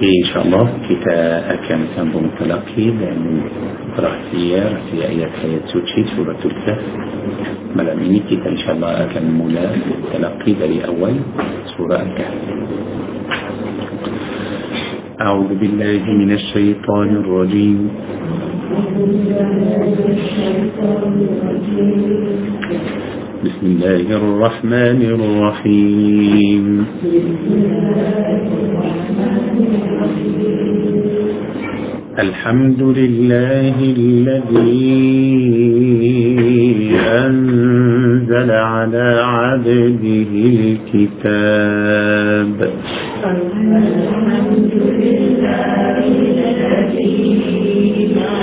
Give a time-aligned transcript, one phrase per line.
[0.00, 0.64] في إن شاء الله.
[0.88, 3.40] كتا اكام تنبو متلاقي لأن
[3.98, 6.76] راسية راسية ايات حياة سوتشي سورة تلتة
[7.76, 11.14] ملاميني كتا إن شاء الله اكام مولا متلاقي بري أول
[11.76, 12.34] سورة الكهف.
[15.20, 17.90] أعوذ بالله من الشيطان الرجيم
[18.72, 19.52] أعوذ بالله
[20.00, 22.99] من الشيطان الرجيم.
[23.44, 26.86] بسم الله الرحمن الرحيم.
[32.18, 34.92] الحمد لله الذي
[37.24, 41.38] أنزل على عبده الكتاب.
[43.24, 45.96] الحمد لله
[46.28, 47.16] الذي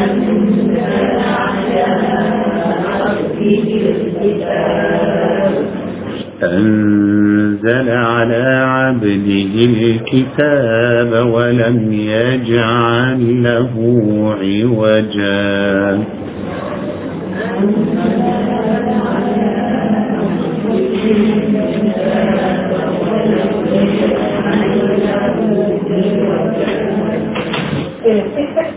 [0.10, 0.78] أنزل
[1.22, 1.86] على
[6.44, 13.74] أنزل على عبده الكتاب ولم يجعل له
[14.42, 16.04] عوجا.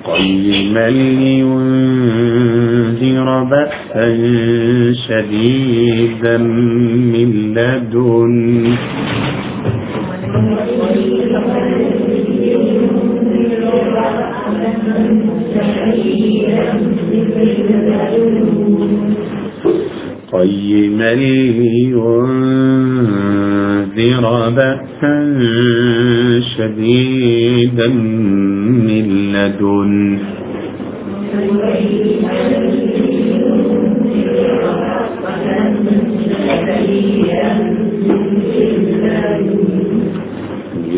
[0.05, 2.50] قيما لينذر
[3.51, 4.07] بأسا
[5.09, 8.75] شديدا من لدن
[20.33, 21.15] قيما
[23.97, 25.15] لينذر بأسا
[26.57, 30.50] شديدا من لدن من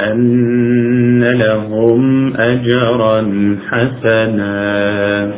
[0.00, 3.20] أن لهم أجرا
[3.70, 5.32] حسنا.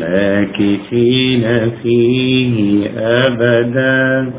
[0.00, 1.44] ماكثين
[1.82, 4.30] فيه أبدا.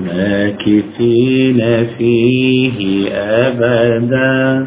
[0.00, 1.60] ماكثين
[1.98, 4.66] فيه أبدا.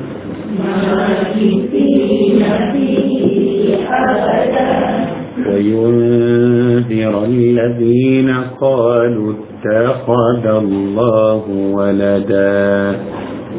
[5.48, 8.30] وينذر الذين
[8.62, 12.96] قالوا اتخذ الله ولدا.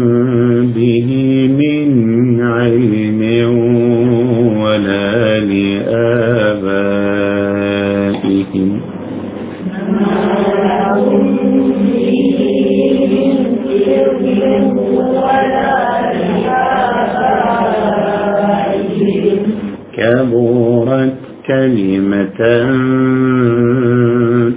[20.22, 21.14] كبرت
[21.48, 22.42] كلمة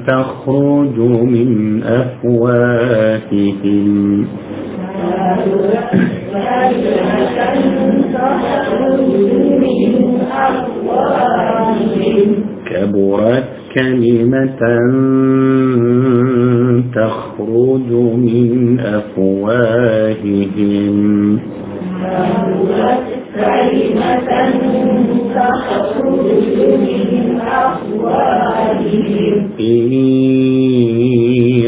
[0.07, 3.45] تخرج من أفواههم.
[12.71, 14.63] كبرت كلمة
[16.95, 20.39] تخرج من أفواههم.
[22.03, 25.14] كبرت كلمة
[29.61, 29.93] إن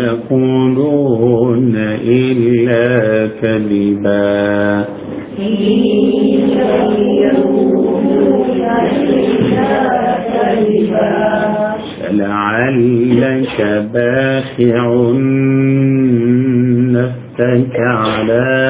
[0.03, 1.75] يقولون
[2.09, 2.87] إلا
[3.43, 4.85] كذبا.
[12.01, 13.59] فلعلك
[13.95, 14.83] باخع
[16.97, 18.66] نفسك على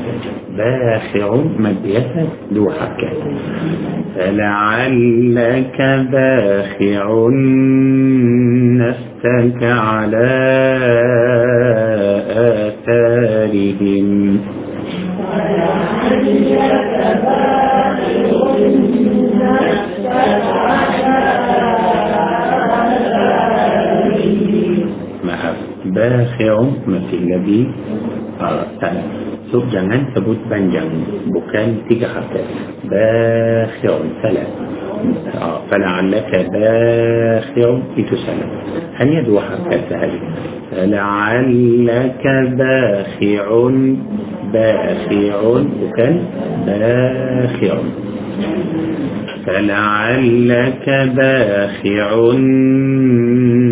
[0.58, 3.02] باخع مدية لوحك.
[4.16, 5.82] فلعلك
[6.12, 7.30] باخع
[8.80, 10.30] نفسك على
[12.68, 14.10] آثارهم.
[15.20, 17.49] ولعلك باخع
[26.86, 27.60] masih lagi
[28.42, 28.96] uh, tak.
[29.50, 30.90] So jangan sebut panjang,
[31.34, 32.46] bukan tiga harkat.
[32.86, 34.50] Bakhir salah.
[35.00, 38.50] Uh, فلعلك باخع itu salah.
[39.00, 40.20] Hanya dua harkat sahaja.
[40.72, 42.24] فلعلك
[42.60, 43.48] باخع
[44.54, 45.40] باخع
[45.80, 46.14] bukan
[46.68, 47.76] باخع.
[49.46, 50.86] فلعلك
[51.18, 52.10] باخع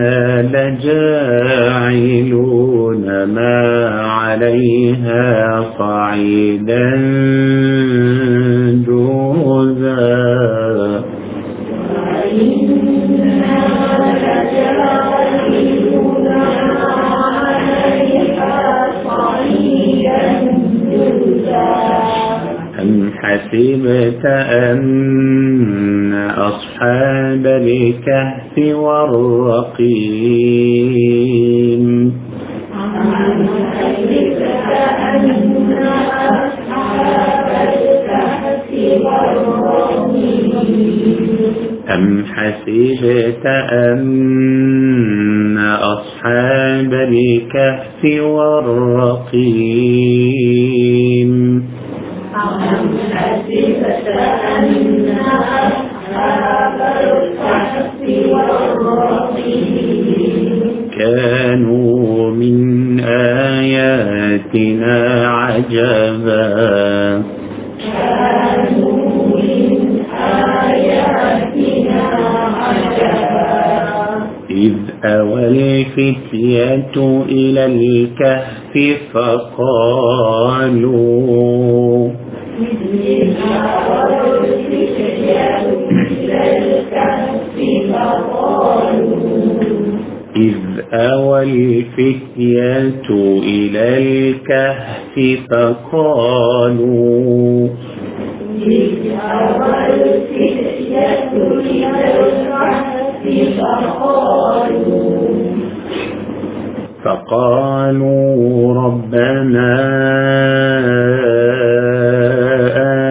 [0.00, 0.42] وإنا
[0.78, 2.04] لجاعلون
[3.24, 6.96] ما عليها صعيدا
[8.86, 10.40] جوزا.
[22.80, 25.29] أم حسبت أن
[26.50, 29.90] أصحاب الكهف والرقيم.
[41.94, 49.70] أم حسبت أن أصحاب الكهف والرقيم؟
[54.42, 55.79] كانوا
[90.92, 93.02] أوى الفتية
[93.42, 95.14] إلى الكهف
[95.50, 97.68] فقالوا
[98.66, 101.30] إذ أوى الفتية
[101.60, 103.24] إلى الكهف
[103.58, 104.99] فقالوا
[107.04, 109.76] فقالوا ربنا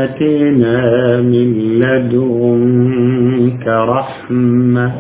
[0.03, 1.49] آتنا من
[1.81, 4.91] لدنك رحمة.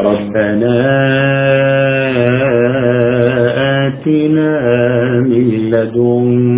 [0.00, 0.76] ربنا
[3.86, 4.52] آتنا
[5.20, 6.51] من لدنك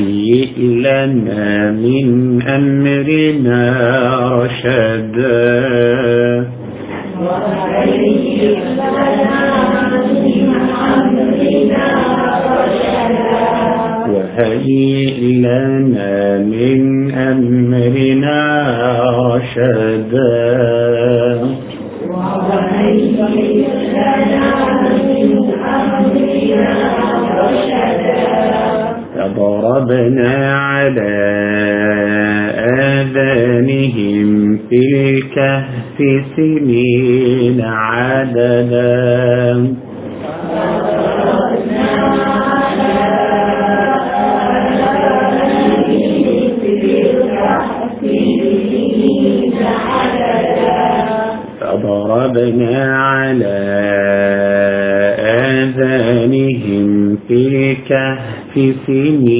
[0.00, 3.62] وهيئ لنا من أمرنا
[4.32, 5.60] رشدا.
[14.10, 16.80] وهيئ لنا من
[17.14, 18.40] أمرنا
[19.34, 19.89] رشدا.
[35.30, 35.98] الكهف
[36.36, 38.70] سنين عددا.
[51.60, 53.60] فضربنا على
[55.50, 56.88] آذانهم
[57.28, 58.54] في الكهف
[58.86, 59.39] سنين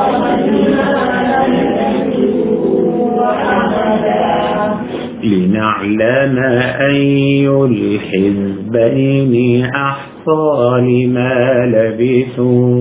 [5.23, 6.37] لنعلم
[6.79, 9.33] أي الحزبين
[9.65, 12.71] أحصى لما لبثوا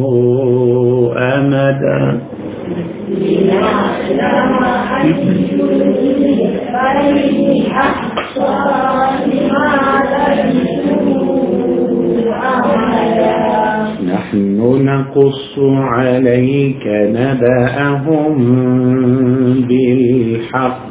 [1.39, 2.21] أمدا
[3.09, 4.63] لنعلم
[5.01, 5.11] أي
[6.71, 8.53] الحزبين أحصى
[9.27, 9.69] لما
[10.39, 11.21] لبثوا
[12.55, 13.35] أمدا.
[14.15, 18.37] نحن نقص عليك نبأهم
[19.69, 20.91] بالحق.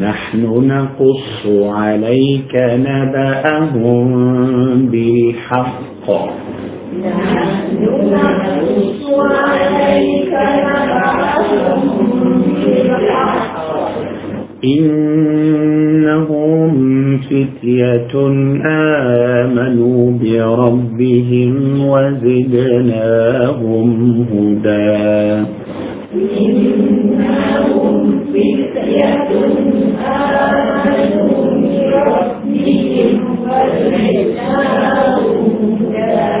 [0.00, 4.08] نحن نقص عليك نبأهم
[4.86, 6.06] بالحق.
[14.64, 15.89] إنهم
[17.30, 18.12] فتية
[18.66, 21.54] آمنوا بربهم
[21.88, 23.88] وزدناهم
[24.30, 24.98] هدى.
[26.40, 27.94] إنهم
[28.32, 29.14] فتية
[30.06, 35.30] آمنوا بربهم وزدناهم
[35.94, 36.40] هدى.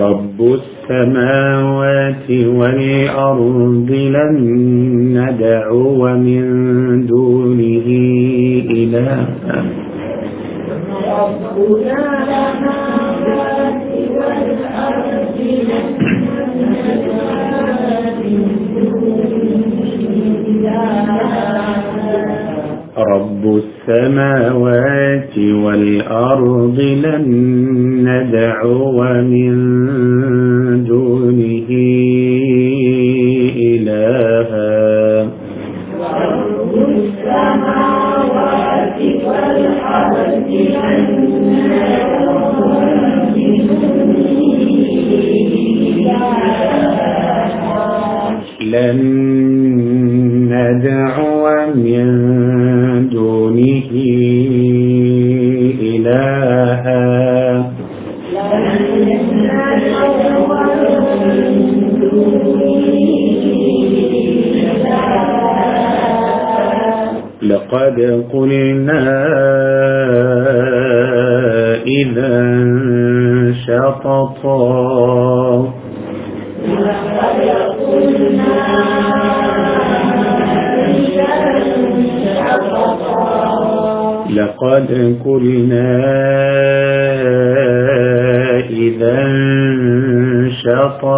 [0.00, 4.36] رب السماوات والأرض لن
[5.18, 7.86] ندعو من دونه
[8.70, 9.26] إلها.
[11.10, 12.89] ربنا
[23.00, 27.24] رب السماوات والأرض لن
[28.08, 29.79] ندعو من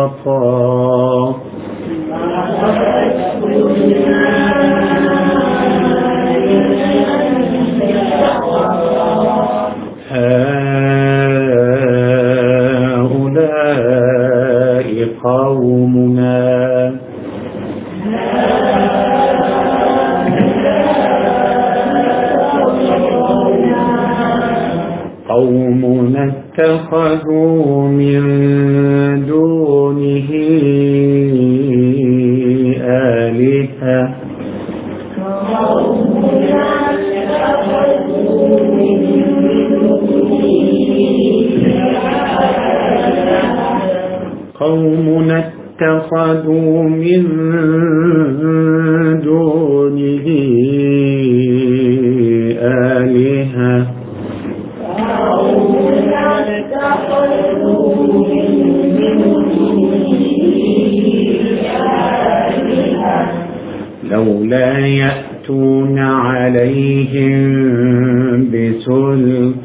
[0.02, 0.51] شططا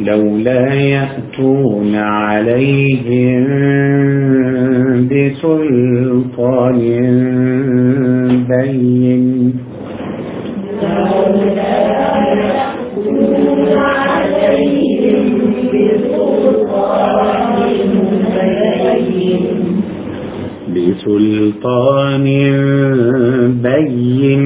[0.00, 3.44] لولا يأتون عليهم
[5.10, 6.78] بسلطان
[21.08, 22.26] بسلطان
[23.62, 24.44] بين.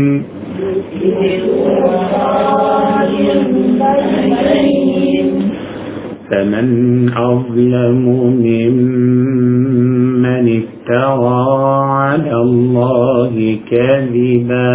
[6.30, 6.68] فمن
[7.16, 8.04] أظلم
[8.46, 9.44] ممن
[10.60, 11.44] افترى
[11.84, 13.34] على الله
[13.70, 14.72] كذبا.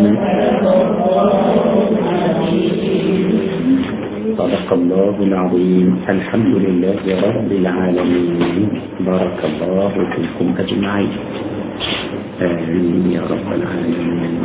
[4.38, 5.88] صدق الله العظيم.
[6.10, 7.02] الحمد لله
[7.38, 8.82] رب العالمين.
[9.00, 11.14] بارك الله فيكم أجمعين.
[12.42, 14.44] آمين يا رب العالمين.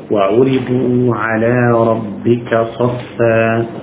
[0.07, 2.49] وعرضوا على ربك
[2.79, 3.82] صفا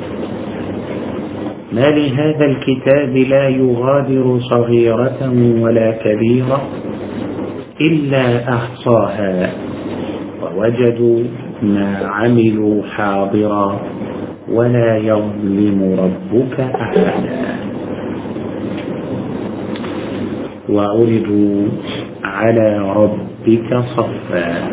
[1.71, 6.61] ما لهذا الكتاب لا يغادر صغيرة ولا كبيرة
[7.81, 9.49] إلا أحصاها.
[10.43, 11.23] ووجدوا
[11.63, 13.79] ما عملوا حاضرا
[14.49, 17.13] ولا يظلم ربك أحدا.
[20.69, 21.67] وعرضوا
[22.23, 24.71] على ربك صفا.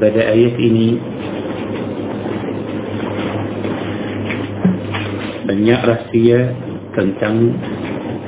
[0.00, 0.96] بدأ آيات ini
[5.50, 6.54] banyak rahsia
[6.94, 7.50] tentang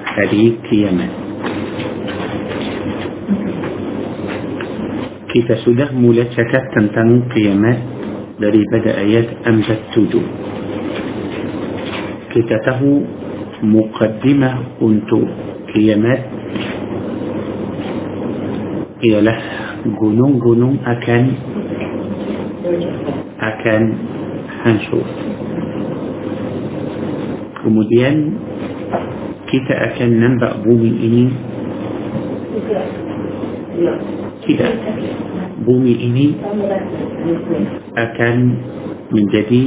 [0.02, 1.06] hari kiamat
[5.30, 7.78] kita sudah mula cakap tentang kiamat
[8.42, 10.26] daripada ayat amzat tujuh
[12.34, 13.06] kita tahu
[13.70, 15.22] mukaddimah untuk
[15.70, 16.26] kiamat
[18.98, 19.38] ialah
[19.94, 21.22] gunung-gunung akan
[23.38, 23.82] akan
[24.66, 25.21] hancur
[27.62, 28.36] kemudian
[29.48, 31.24] kita akan nampak bumi ini
[34.42, 34.72] tidak
[35.62, 36.26] bumi ini
[37.94, 38.36] akan
[39.14, 39.62] menjadi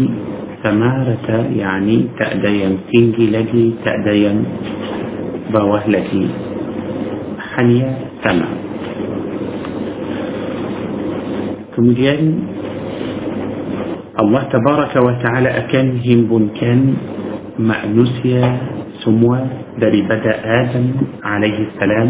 [0.60, 4.38] samarata yani tak ada yang tinggi lagi tak ada yang
[5.53, 6.25] bawah lagi
[7.55, 8.49] hanya sama
[11.77, 12.49] kemudian
[14.15, 16.79] Allah tabaraka wa ta'ala akan himpunkan
[17.55, 18.43] manusia
[18.99, 19.39] semua
[19.79, 20.85] daripada Adam
[21.23, 22.09] alaihi salam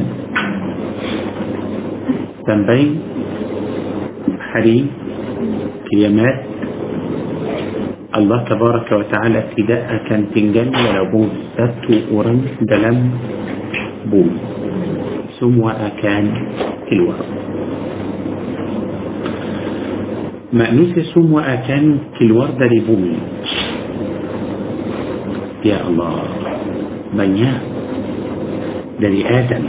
[2.45, 2.81] sampai
[4.53, 4.89] hari
[5.89, 6.35] kiamat
[8.15, 12.97] Allah tabaraka wa ta'ala tidak akan tinggal walaupun satu orang dalam
[14.09, 14.39] bumi
[15.37, 16.23] semua akan
[16.89, 17.21] keluar
[20.55, 21.83] manusia semua akan
[22.15, 23.13] keluar dari bumi
[25.65, 26.21] ya Allah
[27.09, 27.57] banyak
[29.01, 29.63] dari Adam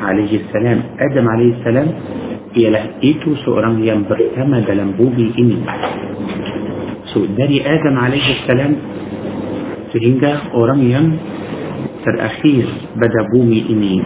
[0.00, 1.88] alaihi salam Adam alaihi salam
[2.56, 5.60] ialah itu seorang yang pertama dalam bumi ini
[7.12, 8.72] so dari Adam alaihi salam
[9.92, 11.06] sehingga orang yang
[12.00, 12.64] terakhir
[12.96, 14.00] pada bumi ini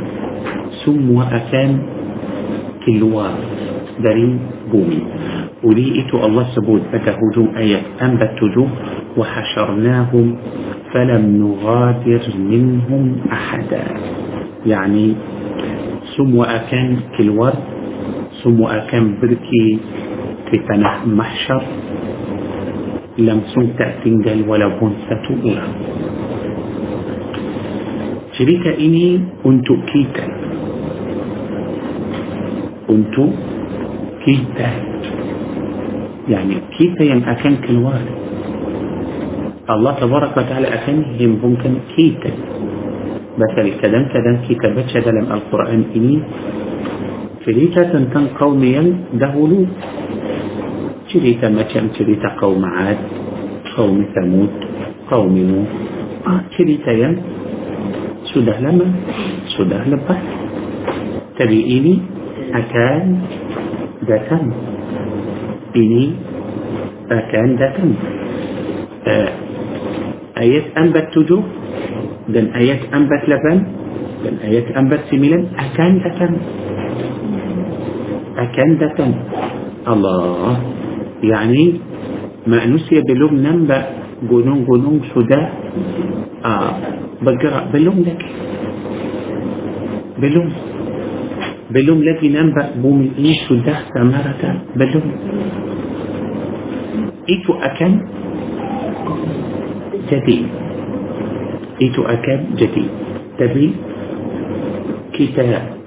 [0.83, 1.71] semua akan
[2.83, 3.39] keluar
[4.03, 4.35] dari
[4.67, 5.01] bumi
[5.63, 10.37] oleh itu Allah sebut pada hujung ayat 47 وحشرناهم
[10.93, 13.85] فلم نغادر منهم أحدا.
[14.67, 15.15] يعني
[16.17, 17.63] ثم أكان كالورد
[18.45, 19.79] ثم أكان بركي
[20.51, 21.63] في تنح محشر
[23.19, 25.67] لم سم تأتنجل ولا بنسة أولى
[28.39, 30.27] شريكة إني كنت كيتا.
[32.89, 33.17] كنت
[34.25, 34.71] كيتا.
[36.29, 38.28] يعني كيتا ين أكان كالورد.
[39.69, 42.33] Allah tabarak wa ta'ala akan himpungkan kita
[43.79, 46.17] kadang-kadang kita baca dalam Al-Quran ini
[47.47, 49.69] cerita tentang kaum yang dahulu
[51.13, 52.99] cerita macam cerita kaum Ad
[53.77, 54.53] kaum Thamud
[55.07, 55.69] kaum Nuh
[56.27, 57.15] ah, cerita yang
[58.35, 58.89] sudah lama
[59.55, 60.21] sudah lepas
[61.39, 61.95] tapi ini
[62.53, 63.03] akan
[64.05, 64.45] datang
[65.79, 66.17] ini
[67.09, 67.91] akan datang
[69.07, 69.48] uh,
[70.39, 71.39] آيات أنبت تجو
[72.29, 73.59] دن آيات أنبت لبن
[74.25, 76.33] دن آيات أنبت سميلن اكان دتن
[78.39, 79.13] اكان دتن
[79.89, 80.57] الله.
[81.23, 81.65] يعني
[82.47, 83.79] ما نسي بلوم ننبا
[84.31, 85.41] جنون جنون شدا
[86.45, 86.73] آه
[87.23, 88.23] بقرا بلوم لك.
[90.23, 90.49] بلوم.
[91.71, 94.43] بلوم لك ننبا بوم إيش شدا سمارة
[94.77, 95.07] بلوم.
[97.29, 97.93] إيتو اكان
[102.05, 102.85] akan jadi
[103.39, 103.65] tapi
[105.15, 105.45] kita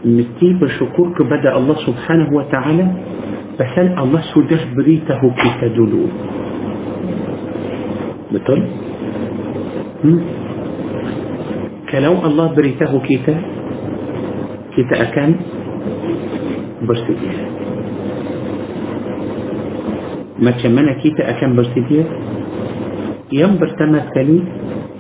[0.07, 2.85] mesti bersyukur kepada Allah subhanahu wa ta'ala
[3.59, 6.05] pasal Allah sudah beritahu kita dulu
[8.31, 8.59] betul?
[10.01, 10.21] Hmm?
[11.91, 13.35] kalau Allah beritahu kita
[14.71, 15.29] kita akan
[16.87, 17.35] bersedia
[20.41, 22.03] macam mana kita akan bersedia
[23.31, 24.43] yang pertama sekali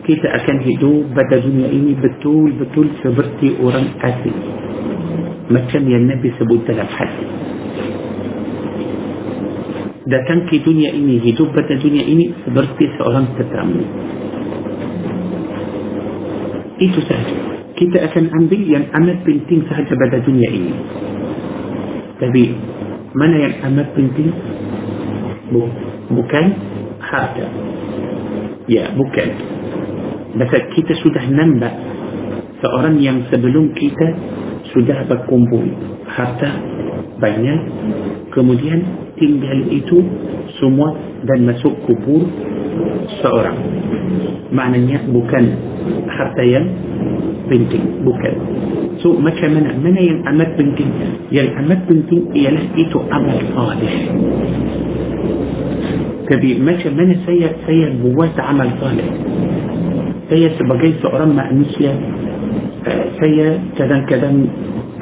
[0.07, 4.39] kita akan hidup pada dunia ini betul-betul seperti orang asing
[5.51, 7.29] macam yang Nabi sebut dalam hadis.
[10.07, 13.83] Datang ke dunia ini hidup pada dunia ini seperti seorang tetamu.
[16.81, 17.35] Itu sahaja.
[17.77, 20.73] Kita akan ambil yang amat penting sahaja pada dunia ini.
[22.17, 22.43] Tapi
[23.11, 24.31] mana yang amat penting?
[26.11, 26.45] Bukan
[27.03, 27.70] harta
[28.71, 29.29] ya bukan.
[30.39, 31.75] Pasal kita sudah nampak
[32.63, 34.07] seorang yang sebelum kita
[34.71, 35.67] sudah berkumpul
[36.07, 36.55] harta
[37.19, 37.59] banyak
[38.31, 38.79] kemudian
[39.19, 39.99] tinggal itu
[40.57, 40.95] semua
[41.27, 42.23] dan masuk kubur
[43.19, 43.59] seorang.
[44.55, 45.43] Maknanya bukan
[46.07, 46.65] harta yang
[47.51, 48.33] penting bukan.
[49.03, 49.75] So macam mana?
[49.75, 50.89] Mana yang amat penting?
[51.27, 53.95] Yang amat penting ialah itu amal salih
[56.31, 59.07] تبي ماشي من سيء سيء جواز عمل صالح.
[60.29, 61.93] سيء سبجي سقرام مأنسيا
[62.87, 64.29] آه، سيء كذا كذا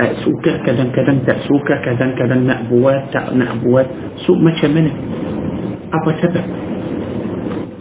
[0.01, 3.87] آه، سوكا كذا كذا تسوكا كذا كذا مأبوات تا مأبوات
[4.25, 4.85] سوء ماشي من؟
[5.93, 6.45] أبا سبب.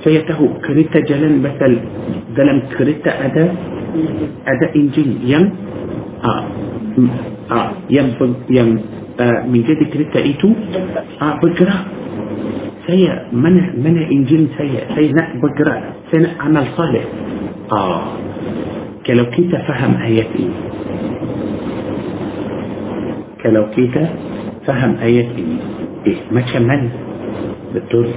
[0.04, 1.72] سيء تهو كريتا جلن مثل.
[2.36, 3.44] دلم كريتا أدا
[4.52, 5.10] أدا إنجيل.
[5.24, 5.44] يم؟
[6.24, 6.44] آه.
[7.50, 7.70] آه.
[7.90, 8.08] يم
[8.50, 8.70] يم.
[9.20, 10.48] آه من جد كريتا إيتو؟
[11.22, 11.76] آه بكرة
[12.88, 15.40] سيء من من إنجيل سيء سيء نحن
[16.10, 17.04] سيء عمل صالح.
[17.72, 18.02] آه.
[19.06, 20.54] كلو كيتا فهم ايات إيه
[23.42, 24.04] كلو كيتا
[24.66, 25.32] فهم ايات
[26.06, 26.88] إيه ما كمان
[27.74, 28.08] بالطول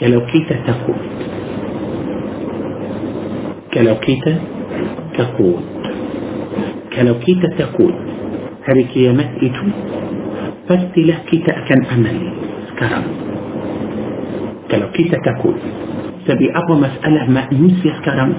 [0.00, 1.00] كلو كيتا تقول.
[3.74, 4.32] كلو كيتا
[5.18, 5.60] تقول.
[6.96, 7.94] كلو كيتا تقول.
[8.64, 9.64] هذه كيامات إيتو؟
[10.68, 12.32] فاستلاكيتا له كيتا كان عملي
[12.78, 13.27] كرم
[14.70, 15.60] كلو كي تتكوت
[16.26, 18.30] تبي أبو مسألة ما ينسي كرم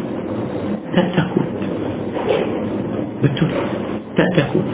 [0.95, 1.59] تتكوت
[3.23, 3.51] بتول
[4.17, 4.67] تتكوت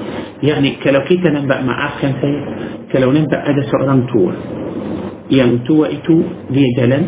[0.43, 2.23] يعني كلو كي تنبأ مع أخي أنت
[2.91, 4.33] كلو ننبأ هذا سعران تور
[5.31, 6.15] يعني تو إتو
[6.51, 7.03] دي دلن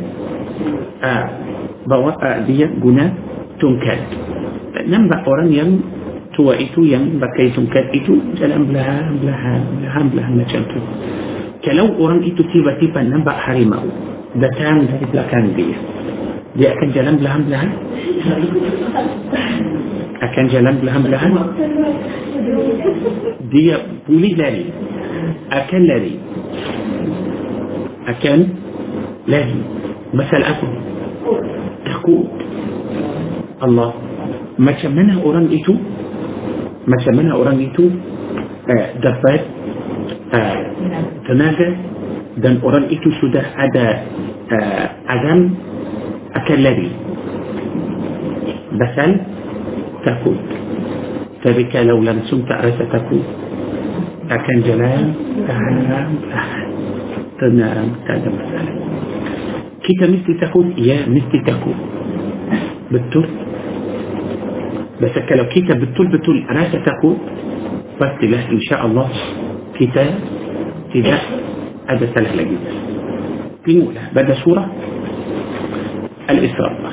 [1.04, 1.30] آه
[1.88, 2.46] بوا آه
[3.60, 4.04] تنكاد
[4.88, 5.72] ننبأ أوران يم
[6.38, 10.46] تو إتو يم بكي تنكاد إتو جلن بلها بلها بلها بلها ما
[11.66, 13.80] كلو أوران إتو تيبا تيبا ننبأ حريمه
[14.38, 15.76] بسان بسيط لكان بيه
[16.56, 17.70] دي أكن جلم لهم لهم؟
[20.22, 21.34] أكن جلم لهم لهم؟
[23.52, 23.74] دي
[24.10, 24.66] بولي لالي
[25.52, 26.16] أكن لالي
[28.08, 28.48] أكن
[29.28, 29.62] لالي
[30.14, 30.68] مثل أكل
[31.86, 32.32] تخوت
[33.64, 33.94] الله.
[34.60, 35.74] ما شمنا أوران إيتو؟
[36.88, 37.84] ما شمنا أوران إيتو؟
[38.70, 39.44] آه، دفات
[40.34, 40.66] آه،
[41.28, 41.76] تنازل
[42.38, 43.88] dan orang itu sudah ada
[44.54, 45.58] uh, azam
[46.38, 46.90] akan lari
[48.78, 49.12] basal
[50.06, 50.38] takut
[51.42, 53.24] tapi kalau langsung tak rasa takut
[54.28, 55.04] akan jalan
[55.48, 55.76] tahan
[57.38, 58.76] tenang tak ada masalah
[59.86, 61.78] kita mesti takut ya mesti takut
[62.92, 63.26] betul
[71.88, 72.72] هذا سهل جدا
[73.66, 74.72] في مولى بدا سورة
[76.30, 76.92] الإسراء.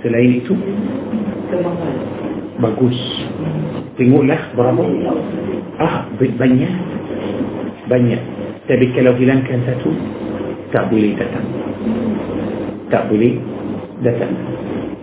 [0.00, 0.54] ah, ah, selain itu
[2.60, 2.96] bagus
[3.96, 4.84] tengoklah berapa
[5.80, 6.72] ah banyak
[7.88, 8.22] banyak
[8.64, 9.90] tapi kalau hilangkan satu
[10.72, 11.46] tak boleh datang
[12.88, 13.36] tak boleh
[14.00, 14.32] datang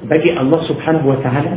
[0.08, 1.54] bagi Allah subhanahu wa ta'ala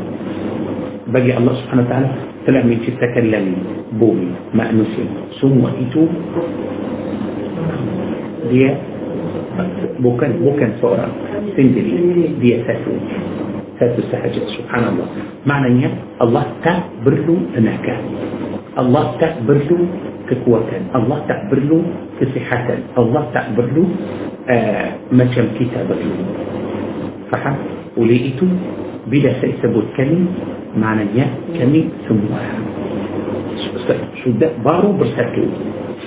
[1.09, 2.11] bagi Allah subhanahu wa ta'ala
[2.44, 3.61] telah menciptakan langit
[3.94, 5.07] bumi manusia
[5.38, 6.09] semua itu
[8.50, 8.74] dia
[10.00, 11.12] bukan bukan seorang
[11.56, 12.92] sendiri dia satu
[13.80, 15.08] satu sahaja subhanallah
[15.48, 15.88] maknanya
[16.20, 17.96] Allah tak perlu tenaga
[18.76, 19.88] Allah tak perlu
[20.28, 21.80] kekuatan Allah tak perlu
[22.20, 23.88] kesihatan Allah tak perlu
[24.46, 26.12] uh, macam kita perlu
[27.32, 27.56] faham
[27.96, 28.46] oleh itu
[29.08, 30.28] bila saya sebut kami
[30.76, 32.38] maknanya kami semua
[34.22, 35.44] sudah baru bersatu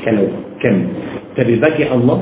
[0.05, 0.29] kalau
[0.61, 0.87] kami
[1.33, 2.21] tapi bagi Allah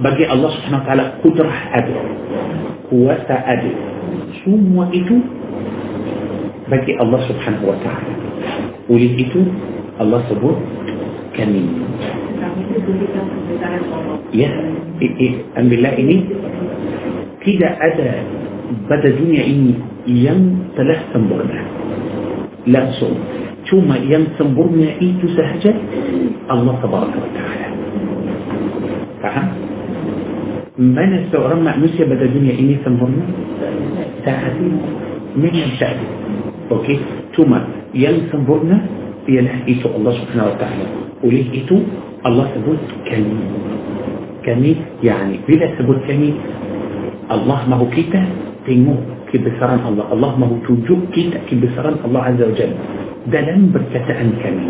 [0.00, 1.96] bagi Allah subhanahu wa ta'ala kudrah ada
[2.88, 3.72] kuasa ada
[4.40, 5.20] semua itu
[6.72, 8.12] bagi Allah subhanahu wa ta'ala
[8.88, 9.40] oleh itu
[10.00, 10.56] Allah sebut
[11.36, 11.68] kami
[14.32, 14.50] ya
[15.60, 16.16] ambillah ini
[17.44, 18.24] tidak ada
[18.88, 19.76] pada dunia ini
[20.08, 21.60] yang telah sempurna
[22.64, 23.20] langsung
[23.68, 25.76] cuma yang sempurna itu sahaja
[26.48, 27.68] Allah tabaraka wa ta'ala
[29.20, 29.59] faham
[30.80, 33.12] من استغرام معنوسية بدأ دنيا إني سنهم
[34.24, 34.74] تعديم
[35.36, 36.12] من التعديم
[36.72, 36.96] أوكي.
[37.36, 37.52] ثم
[37.94, 38.78] ينسنبورنا
[39.28, 40.86] ينح إيتو الله سبحانه وتعالى.
[41.20, 41.76] وليه إيتو
[42.26, 43.38] الله سبوت كمي
[44.40, 44.72] كمي
[45.04, 46.30] يعني بلا سبوت كمي
[47.28, 48.24] الله ما هو كيتا؟
[48.64, 48.96] تيمو
[49.28, 50.06] كبسران الله.
[50.16, 52.72] الله ما هو توجو كيتا؟ كبسران الله عز وجل.
[53.28, 54.68] دلن بركتان كمي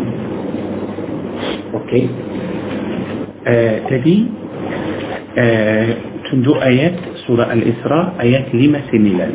[1.73, 2.03] أوكي.
[3.47, 4.40] آه تدي
[6.31, 6.95] تندو آيات
[7.27, 9.27] سورة الإسراء آيات لما سنلا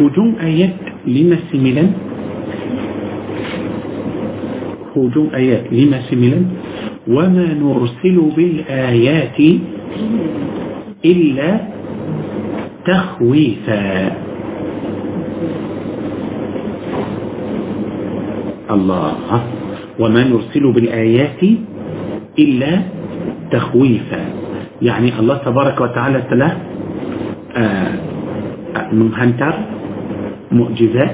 [0.00, 0.74] هجوم آيات
[1.06, 1.84] لما سنلا
[4.96, 6.40] هجوم آيات لما سنلا
[7.08, 9.38] وما نرسل بالآيات
[11.04, 11.50] إلا
[12.86, 14.23] تخويفا.
[18.70, 19.40] الله.
[20.00, 21.42] وما نرسل بالآيات
[22.38, 22.72] إلا
[23.50, 24.22] تخويفا.
[24.82, 26.50] يعني الله تبارك وتعالى تلا
[27.56, 27.92] آه،
[28.92, 29.54] منهنتر
[30.52, 31.06] مؤجزة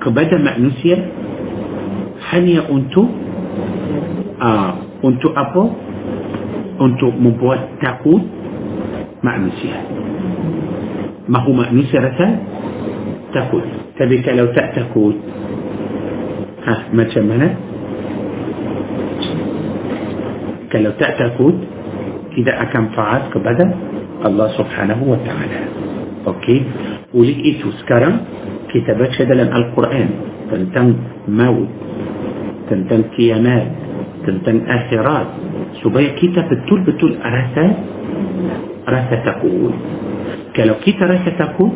[0.00, 0.98] قبدا آه، مأنسيا
[2.30, 3.02] حنيا أنتو؟
[4.42, 5.64] آه، أنتو أبو؟
[6.80, 8.22] أنتو مبوات تقود
[9.24, 9.78] مأنسيا
[11.28, 12.36] ما هو مأنسيا رسال
[13.34, 15.16] تقود تبي لو تأتكوت
[16.66, 17.48] ها ما تشمنا
[20.72, 21.58] kalau tak
[22.36, 23.66] takut tidak akan taat kepada
[24.26, 25.60] الله سبحانه وتعالى.
[26.26, 26.58] okey؟
[27.14, 28.14] oleh itu sekarang
[28.70, 30.08] kita baca dalam القرآن.
[30.50, 30.88] tentang
[31.28, 31.68] maut
[32.70, 33.70] tentang kiamat
[34.26, 35.28] tentang akhirat
[35.82, 37.66] supaya kita betul betul rasa
[38.88, 39.72] rasa takut.
[40.56, 41.72] kalau kita tak rasa takut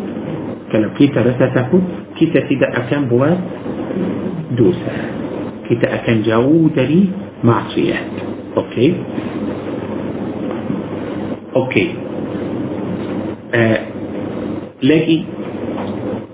[0.71, 1.83] kalau kita rasa takut,
[2.15, 3.39] kita tidak akan buat
[4.55, 4.95] dosa.
[5.67, 7.11] Kita akan jauh dari
[7.43, 8.07] maksiat.
[8.55, 8.89] Okey?
[11.51, 11.89] Okey.
[13.51, 13.79] Uh,
[14.81, 15.27] lagi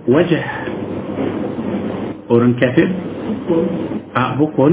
[0.09, 0.45] وجه.
[2.31, 2.89] orang kafir.
[4.17, 4.73] آه، pukul.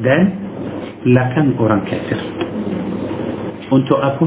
[0.00, 0.24] dan.
[1.06, 2.20] belakang orang kafir.
[3.72, 4.26] untuk apa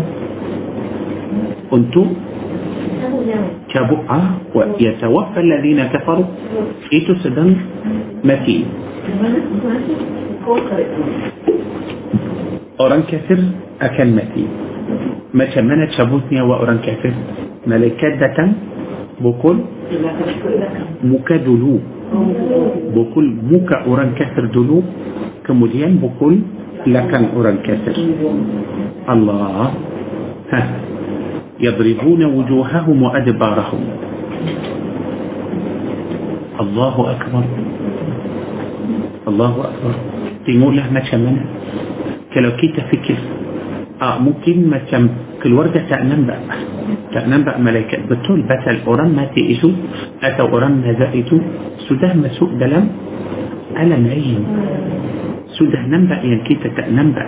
[1.73, 2.03] untuk؟
[3.73, 3.95] كابو.
[4.09, 6.25] آه، ويتوفى الذين كفروا.
[6.93, 7.49] إيتو سدن.
[8.23, 8.65] متين.
[12.77, 13.39] Orang kafir
[13.81, 14.45] akan mati
[15.33, 17.13] macam mana cabut nyawa orang kafir
[17.65, 18.55] malaikat datang
[19.17, 19.57] pukul
[21.03, 21.81] muka dulu
[22.93, 24.85] pukul muka orang kafir dulu
[25.43, 26.37] kemudian pukul
[26.85, 27.95] belakang orang kafir
[29.09, 29.73] Allah
[30.53, 30.61] ha
[31.57, 33.81] يضربون وجوههم وأدبارهم
[36.61, 37.43] الله أكبر
[39.27, 39.93] الله أكبر
[40.47, 41.43] tengoklah macam mana
[42.37, 43.17] kalau kita fikir
[43.97, 45.09] ah, mungkin macam
[45.41, 46.37] keluarga tak nampak
[47.09, 49.73] tak nampak malaikat betul pasal orang mati itu
[50.21, 51.41] atau orang nazar itu
[51.89, 52.93] sudah masuk dalam
[53.73, 54.45] alam lain
[55.57, 57.25] sudah nampak yang kita tak nampak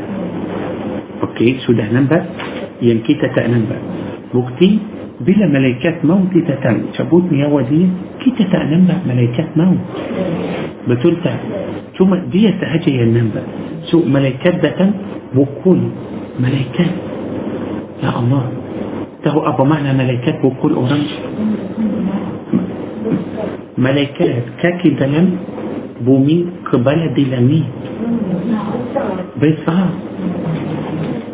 [1.26, 2.22] okey sudah nampak
[2.86, 3.82] yang kita tak nampak
[4.30, 4.78] bukti
[5.20, 7.82] بلا ملائكات موت تتم شبوت يا ودي
[8.24, 9.84] كي تتعلم بها ملائكات موت.
[10.88, 11.36] بتلتع
[11.98, 13.42] ثم دي تهجي النبا
[13.92, 14.92] سو ملائكات تتم
[15.36, 15.82] بكل
[16.40, 16.94] ملائكات
[18.04, 18.46] يا الله.
[19.24, 21.04] تهو أبو معنى ملائكات بكل أوران
[23.78, 25.28] ملائكات كاكي دلم
[26.06, 26.38] بومي
[26.72, 27.64] قبل دلمي.
[29.40, 29.90] بصار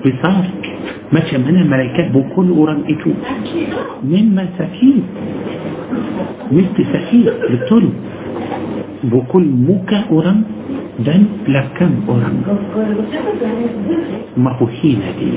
[0.06, 0.46] بصار
[1.14, 3.12] مثلا من الملائكات بكل أوران ايتو
[4.04, 5.04] مما مساكين
[6.52, 7.86] مثل سفيه بالطول
[9.04, 10.44] بكل موكا أوران
[11.00, 12.36] دن لكم أوران.
[14.38, 15.30] مهوهينا دي؟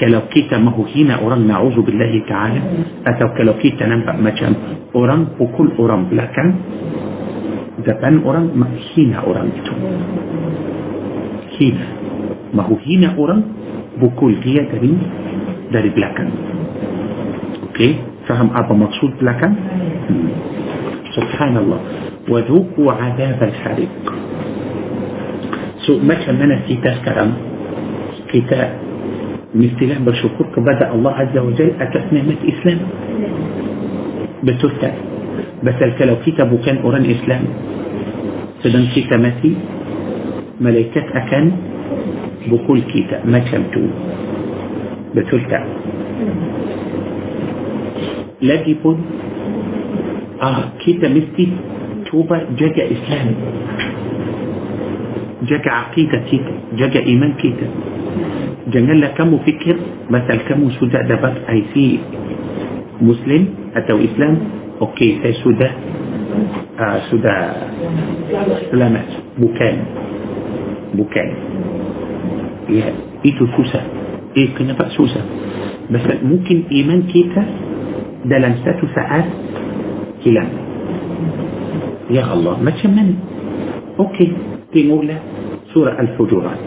[0.00, 0.56] kalau kita
[0.94, 2.60] hina orang نعوذ بالله تعالى.
[3.06, 4.52] atau kalau kita nampak مثلا
[4.94, 6.02] orang pukul orang.
[6.12, 6.48] belakang
[7.86, 9.74] dia pun orang mahu hina orang itu
[11.58, 11.86] hina
[12.54, 13.44] mahu hina orang
[13.98, 14.92] pukul dia dari
[15.68, 16.30] dari belakang
[17.72, 19.54] okey faham apa maksud belakang
[20.08, 20.30] hmm.
[21.12, 21.80] subhanallah
[22.28, 24.04] وذوقوا عذاب الحريق
[25.88, 27.32] so macam mana kita sekarang
[28.28, 28.76] kita
[29.56, 32.78] mestilah bersyukur kepada Allah Azza wa Jal atas nikmat Islam
[34.44, 34.92] betul tak
[35.58, 37.42] Pasal kalau kita bukan orang Islam
[38.62, 39.56] sedang kita mati
[40.62, 41.44] malaikat akan
[42.46, 43.82] بكل كيتا ما كمتو
[45.14, 45.60] بتلتا.
[48.42, 48.98] لدي بود
[50.42, 51.46] آه كيتا مستي.
[52.06, 53.28] cuba jaga Islam
[55.42, 57.66] jaga عقيدة kita jaga إيمان kita.
[58.68, 59.76] janganlah kamu fikir
[60.10, 61.98] مثل kamu sudah dapat IC
[63.00, 63.42] Muslim
[63.76, 64.34] atau Islam.
[64.80, 65.70] okey saya sudah
[66.80, 67.34] آه sudah
[68.70, 69.76] selamat bukan.
[70.94, 71.30] bukan.
[73.24, 73.84] itu susah
[74.36, 75.24] eh kenapa susah
[75.88, 77.42] Sebab mungkin iman kita
[78.28, 79.24] dalam satu saat
[80.20, 80.52] hilang
[82.12, 83.16] Ya Allah macam mana
[83.96, 84.28] Okey
[84.68, 85.16] tengoklah
[85.72, 86.60] surah Al-Fujurat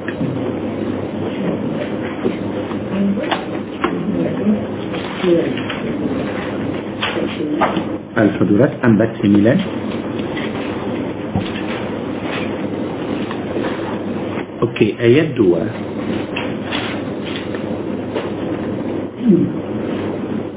[8.18, 9.82] Al-Fujurat ambat 9
[14.62, 15.91] Okey, ayat 2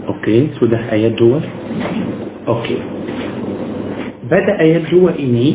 [0.08, 2.78] أوكي sudah ayat 2 أوكي
[4.28, 5.46] بدأ ayat 2 ini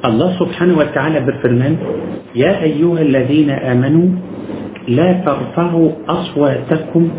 [0.00, 1.76] Allah subhanahu wa ta'ala berfirman
[2.32, 4.16] Ya ayyuhalladzina amanu
[4.88, 7.12] La tarfa'u aswatakum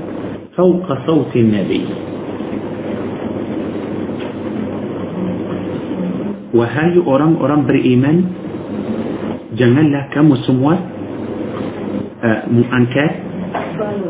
[0.57, 1.85] Fauqa sauti nabi
[6.57, 8.17] Wahai orang-orang beriman
[9.53, 10.73] Janganlah kamu semua
[12.25, 13.30] uh, Mengangkat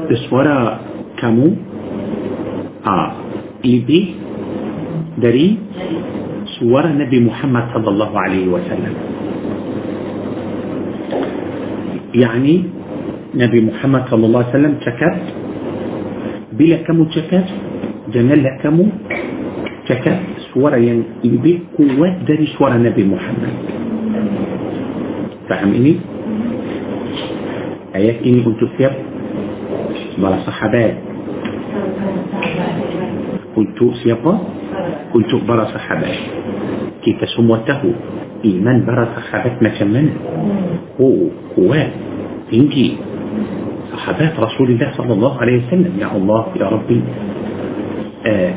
[0.10, 0.58] بسورة
[1.20, 1.48] كمو
[2.86, 2.98] آ
[3.66, 4.02] إيبي
[5.22, 5.48] دري
[6.58, 8.94] سورة نبي محمد صلى الله عليه وسلم
[12.16, 12.56] يعني
[13.36, 15.24] نبي محمد صلى الله عليه وسلم تكت
[16.58, 17.48] بلا كمو تكت
[18.14, 18.86] جنال كمو
[19.88, 20.20] تكت
[20.54, 23.54] سورة يعني إيبي قوة دري سورة نبي محمد
[25.50, 25.94] فهمني؟
[27.92, 29.11] ayat ini untuk siapa
[30.18, 30.94] para sahabat
[33.56, 34.32] untuk siapa
[35.12, 36.18] untuk para sahabat
[37.04, 37.92] kita semua tahu
[38.42, 40.14] iman para sahabat macam mana
[41.00, 41.90] oh kuat
[42.50, 42.98] tinggi
[43.92, 47.00] sahabat Rasulullah sallallahu alaihi wasallam ya Allah ya Rabbi
[48.22, 48.54] آه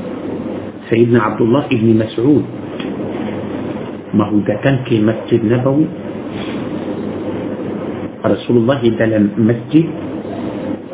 [0.93, 2.45] سيدنا عبد الله بن مسعود
[4.15, 5.87] ما هو ده كان في مسجد نبوي
[8.25, 9.89] رسول الله dalam masjid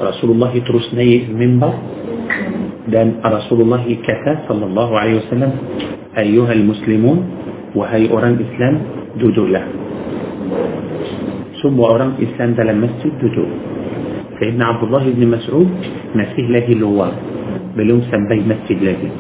[0.01, 1.77] Rasulullah terus naik mimbar
[2.89, 5.53] dan Rasulullah kata sallallahu alaihi wasallam
[6.17, 7.19] ayyuhal muslimun
[7.77, 8.75] wahai orang Islam
[9.21, 9.63] duduklah
[11.61, 13.47] semua orang Islam dalam masjid duduk
[14.41, 15.69] Sayyidina Abdullah bin Mas'ud
[16.17, 17.13] masih lagi luar
[17.77, 19.13] belum sampai masjid lagi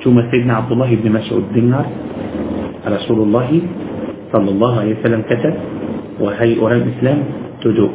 [0.00, 1.84] cuma Sayyidina Abdullah bin Mas'ud dengar
[2.86, 3.50] Rasulullah
[4.30, 5.50] sallallahu alaihi wasallam kata
[6.22, 7.18] wahai orang Islam
[7.60, 7.90] duduk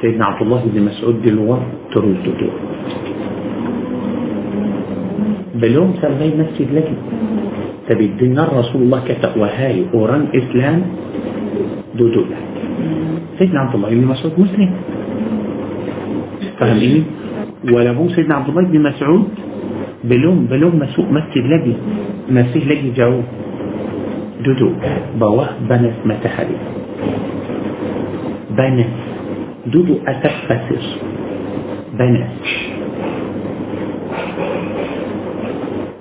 [0.00, 1.56] سيدنا عبد الله بن مسعود دلوا
[1.90, 2.56] ترد دلوا
[5.58, 6.88] بلوم سلمي مسجد لك.
[7.88, 10.76] تبي الدين رسول الله كتب وهاي أوران إسلام
[11.98, 12.22] دودو
[13.38, 14.70] سيدنا عبد الله بن مسعود مسلم.
[16.58, 17.04] فاهمين؟
[17.74, 19.24] ولا مو سيدنا عبد الله بن مسعود؟
[20.04, 21.74] بلوم بلوم مسوق مسجد لجي
[22.30, 23.14] مسجد لجي جاو.
[24.44, 24.68] دودو.
[25.18, 26.56] بواه بنت متحري.
[28.54, 29.07] بنت
[29.72, 30.82] دودو أتاك فاتر
[31.98, 32.44] بنات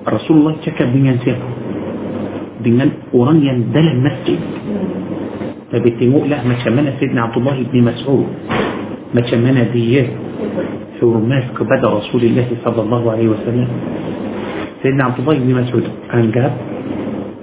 [0.08, 1.18] رسول الله كك بنيان
[2.64, 4.42] بنات أورانيا أوران يندل المسجد.
[5.72, 8.28] فبتنقول له macam mana سيدنا عبد الله بن مسعود.
[9.16, 10.08] macam mana dia
[11.02, 13.68] hormat kepada رسول الله صلى الله عليه وسلم.
[14.84, 16.54] سيدنا عبد الله بن مسعود anggap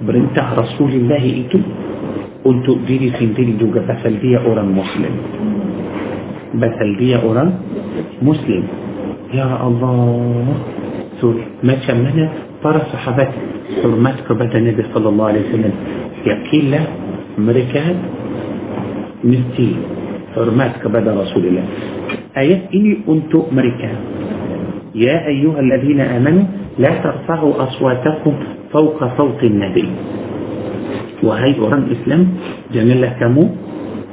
[0.05, 1.59] perintah رسول الله itu
[2.49, 5.15] untuk diri sendiri juga padahal dia orang Muslim.
[6.99, 7.49] Dia orang
[8.23, 8.63] muslim
[9.33, 9.95] ya Allah
[11.19, 11.33] so,
[11.63, 12.23] macam mana
[12.63, 13.29] para sahabat
[13.83, 15.75] hormat kepada Nabi sallallahu alaihi wasallam
[16.25, 16.83] yakinlah
[17.37, 17.83] mereka
[19.25, 19.69] mesti
[20.35, 21.65] hormat kepada Rasulullah
[22.35, 23.89] ayat ini untuk mereka
[24.95, 26.47] ya ayyuhalladzina amanu
[26.79, 28.33] la tarfa'u aswatakum
[28.71, 29.87] fawqa sawti nabi
[31.23, 32.21] wahai orang Islam
[32.75, 33.43] janganlah kamu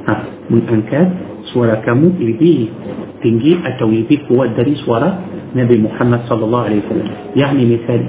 [0.07, 0.13] ha,
[0.47, 1.07] mengangkat
[1.51, 2.71] suara kamu lebih
[3.19, 5.19] tinggi atau lebih kuat dari suara
[5.53, 7.99] Nabi Muhammad sallallahu alaihi wasallam yani misal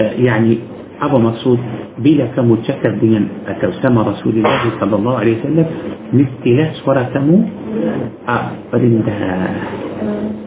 [0.00, 1.58] uh, yani apa maksud
[2.04, 5.68] bila kamu cakap dengan atau sama Rasulullah sallallahu alaihi wasallam
[6.12, 7.36] mestilah suara kamu
[8.28, 9.20] ah, rendah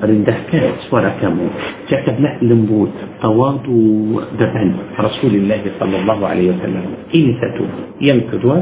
[0.04, 1.50] rendahkan suara kamu
[1.90, 7.66] cakaplah lembut tawadu depan Rasulullah sallallahu alaihi wasallam ini satu
[7.98, 8.62] yang kedua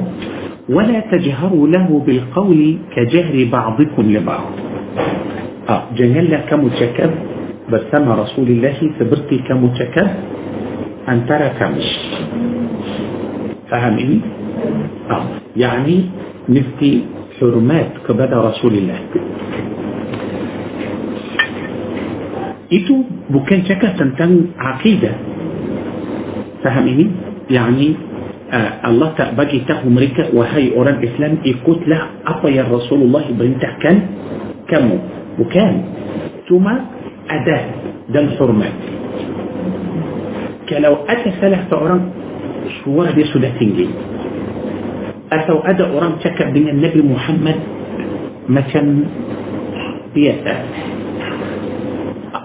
[0.72, 2.62] ولا تجهروا له بالقول
[2.96, 4.52] كجهر بعضكم لبعض
[5.68, 7.12] آه janganlah kamu cakap
[7.68, 10.71] bersama Rasulullah seperti kamu cakap antara
[11.10, 11.74] أنترى كم
[13.70, 14.20] فهم إيه؟
[15.10, 15.24] آه.
[15.58, 15.98] يعني
[16.50, 16.92] نفتي
[17.40, 19.00] حرمات كبدا رسول الله.
[22.72, 22.96] إيتو
[23.30, 25.12] بكان شكا تنتم عقيدة.
[26.64, 27.08] فهم إيه؟
[27.50, 27.88] يعني
[28.52, 33.72] آه الله تأبجي تهو مريكا وهي أوران إسلام يقول له أبا يا رسول الله بنته
[33.82, 33.98] كان
[34.68, 34.98] كمو
[35.40, 35.74] وكان.
[36.50, 36.68] ثم
[37.30, 37.66] أداة.
[38.12, 38.76] دم حرمات
[40.80, 42.04] لو أتى سلاح تأورام
[42.84, 43.88] شوار دي سودة تنجي.
[45.32, 47.60] أتى وأدى أورام تكا بين النبي محمد
[48.50, 49.04] مثلا
[50.16, 50.56] بيتا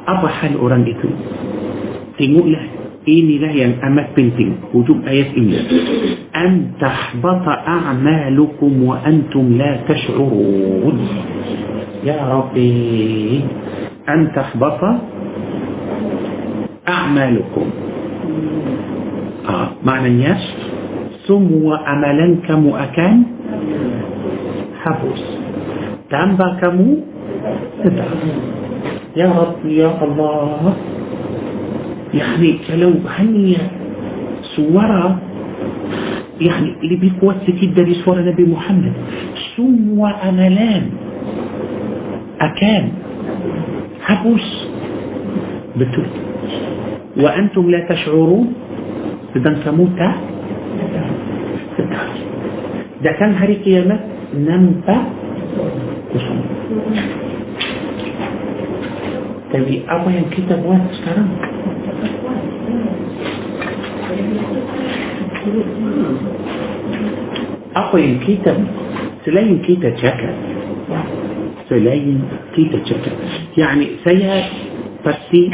[0.08, 1.08] أضحى حال أورام إتو
[2.18, 2.62] تنجو له
[3.08, 3.78] إني لا ين
[4.16, 5.58] بنتين وجوب آيات إني.
[6.36, 10.96] أن تحبط أعمالكم وأنتم لا تشعرون.
[12.04, 13.40] يا ربي
[14.08, 14.80] أن تحبط
[16.88, 17.66] أعمالكم.
[19.48, 19.68] آه.
[19.84, 20.54] معنى الناس.
[21.26, 23.22] ثم املا كم أكان.
[24.82, 25.22] حبس
[26.10, 26.96] تنبا كم
[29.16, 30.76] يا رب يا الله.
[32.14, 33.56] يعني لو هني
[34.56, 35.18] سورة
[36.40, 38.92] يعني اللي بقوة تكيد دي سورة نبي محمد.
[39.56, 40.82] ثم املا
[42.40, 42.88] أكان.
[44.02, 44.68] حبوس.
[45.76, 46.25] بتوت
[47.16, 48.54] وأنتم لا تشعرون
[49.36, 50.00] إذا تموت.
[53.00, 54.00] إذا كان هاري قيامة
[54.34, 55.04] نمت طيب،
[56.14, 56.40] كسوم
[59.52, 61.28] تبي أبا ينكتب وانت سكرام
[67.76, 68.64] أخو ينكيتا
[69.24, 70.30] سلاين كيتا تشكا
[71.68, 72.22] سلاين
[72.54, 73.12] كيتا تشكا
[73.56, 74.48] يعني سيها
[75.06, 75.46] pasti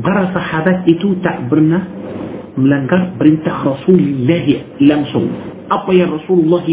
[0.00, 1.84] para sahabat itu tak pernah
[2.56, 4.48] melanggar perintah Rasulullah
[4.80, 5.28] langsung.
[5.68, 6.64] Apa yang Rasulullah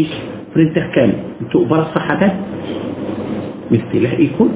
[0.56, 1.08] perintahkan
[1.44, 2.32] untuk para sahabat
[3.68, 4.52] mestilah ikut.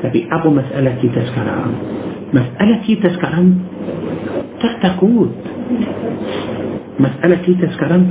[0.00, 1.74] Tapi apa masalah kita sekarang?
[2.30, 3.46] Masalah kita sekarang
[4.62, 5.34] tak takut.
[7.00, 8.06] Masalah kita sekarang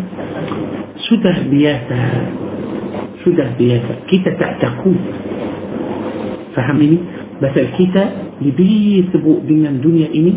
[1.08, 2.02] sudah biasa
[3.24, 4.96] sudah biasa kita tak takut
[6.56, 6.98] faham ini
[9.80, 10.34] dunia ini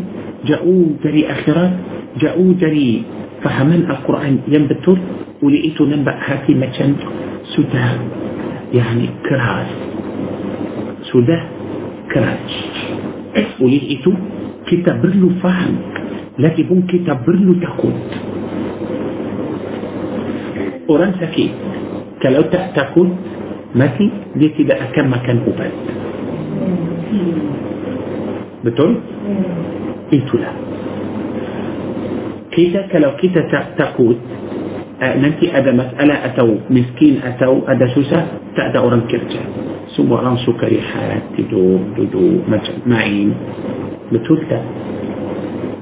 [0.47, 1.73] jauh dari akhirat
[2.23, 3.03] jauh dari
[3.43, 4.99] fahaman Al-Quran yang betul
[5.43, 6.95] oleh itu nampak hati macam
[7.59, 7.89] sudah
[8.71, 9.71] yani keras
[11.11, 11.41] sudah
[12.07, 12.47] keras
[13.59, 14.11] oleh itu
[14.71, 15.75] kita perlu faham
[16.39, 17.97] lagi pun kita perlu takut
[20.87, 21.51] orang sakit
[22.23, 23.11] kalau tak takut
[23.75, 24.07] mati
[24.39, 25.73] dia tidak akan makan ubat
[28.63, 28.91] betul
[30.13, 30.55] itulah
[32.53, 34.17] kita kalau kita tak takut
[35.03, 38.23] nanti ada masalah atau miskin atau ada susah
[38.55, 39.43] tak ada orang kerja
[39.99, 43.35] semua orang suka rehat tidur duduk macam main
[44.15, 44.63] betul tak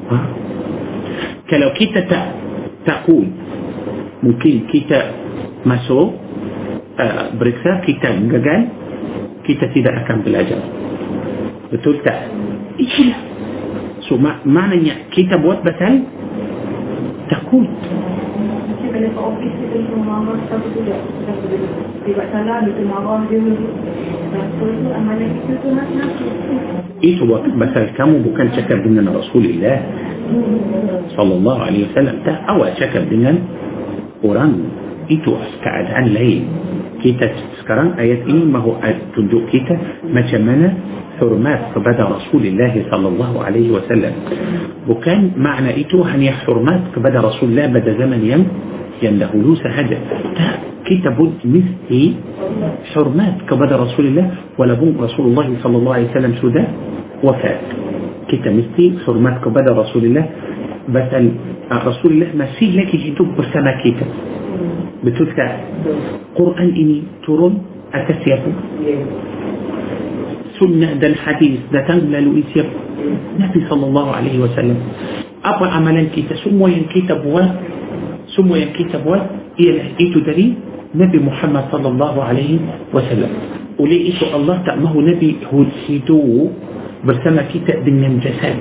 [0.08, 0.16] ha?
[1.52, 2.26] kalau kita tak
[2.88, 3.28] takut
[4.24, 5.12] mungkin kita
[5.68, 6.16] masuk
[6.96, 8.60] uh, beriksa kita gagal
[9.47, 10.61] kita tidak akan belajar
[11.70, 12.28] betul tak
[12.76, 13.20] itulah
[14.09, 16.05] so mak- maknanya kita buat betul
[17.30, 17.68] takut
[18.91, 20.61] Kalau kat kita semua marah tak
[22.05, 23.38] Dia buat salah Dia marah dia
[27.01, 29.78] itu waktu pasal kamu bukan cakap dengan Rasulullah
[31.16, 33.41] sallallahu alaihi wasallam tak awak cakap dengan
[34.20, 34.68] orang
[35.11, 36.42] itu keadaan lain
[37.02, 37.26] kita
[37.64, 38.78] sekarang ayat ini mahu
[39.16, 39.74] tunjuk kita
[40.06, 40.68] macam mana
[41.20, 44.14] hormat kepada Rasulullah sallallahu alaihi wasallam
[44.88, 48.42] bukan makna itu hanya hormat kepada Rasulullah pada zaman yang
[49.00, 49.96] yang dahulu sahaja
[50.36, 50.56] tak
[50.88, 52.16] kita pun mesti
[52.96, 56.64] hormat kepada Rasulullah walaupun Rasulullah sallallahu alaihi wasallam sudah
[57.20, 57.58] wafat
[58.32, 60.24] kita mesti hormat kepada Rasulullah
[60.88, 61.24] basal
[61.70, 64.04] Rasulullah masih lagi hidup bersama kita
[65.01, 65.64] betul tak
[66.36, 68.51] Quran ini turun atas siapa
[70.61, 72.76] sunnah dan hadis datang melalui siapa
[73.40, 74.76] Nabi sallallahu alaihi wasallam
[75.40, 77.48] apa amalan kita semua yang kita buat
[78.36, 79.24] semua yang kita buat
[79.57, 80.53] ialah itu dari
[80.92, 82.61] Nabi Muhammad sallallahu alaihi
[82.92, 83.32] wasallam
[83.80, 85.40] oleh itu Allah tak mahu Nabi
[85.88, 86.53] hidup
[87.09, 88.57] bersama kita dengan jasad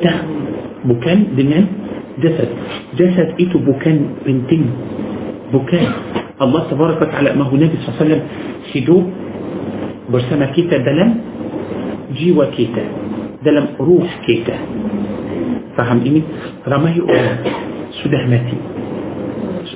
[0.00, 0.24] tak
[0.88, 1.68] bukan dengan
[2.22, 2.48] جسد.
[2.98, 3.96] جسد ايته بكاء
[4.26, 4.64] بنتين
[5.52, 5.86] بكاء
[6.42, 8.22] الله تبارك وتعالى ما هو النبي صلى الله عليه وسلم.
[8.72, 8.96] سيدو
[10.12, 10.76] برسمه كيتا.
[10.84, 11.10] دلم.
[12.16, 12.84] جيوا كيتا.
[13.44, 14.56] دلم روح كيتا.
[15.76, 16.22] فهم إني؟
[16.68, 17.38] رماه أورام
[18.04, 18.58] سده ماتي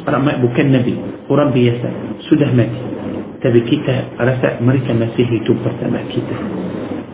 [0.09, 0.95] رماه بكى النبي
[1.31, 1.91] أورام بيسا.
[2.29, 2.83] سده ماتي
[3.43, 4.49] تبكيتا رسا.
[4.61, 6.37] مريكا مسيحي توب برسمه كيتا.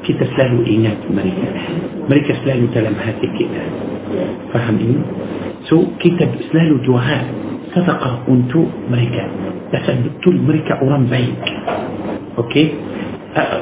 [0.05, 1.46] Kita selalu ingat mereka.
[2.09, 3.62] Mereka selalu dalam hati kita.
[4.51, 4.98] Faham ini?
[5.68, 7.18] So kita selalu doa
[7.70, 9.28] sedekah untuk mereka.
[9.70, 11.36] Pasal betul mereka orang baik.
[12.40, 12.66] Okey?
[13.30, 13.61] Uh,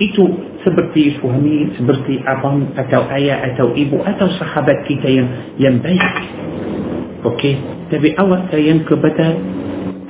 [0.00, 0.24] itu
[0.64, 5.28] seperti suami seperti abang atau ayah atau ibu atau sahabat kita yang
[5.60, 6.04] yang baik.
[7.26, 7.60] Okey?
[7.92, 9.36] Tapi awak sayang kepada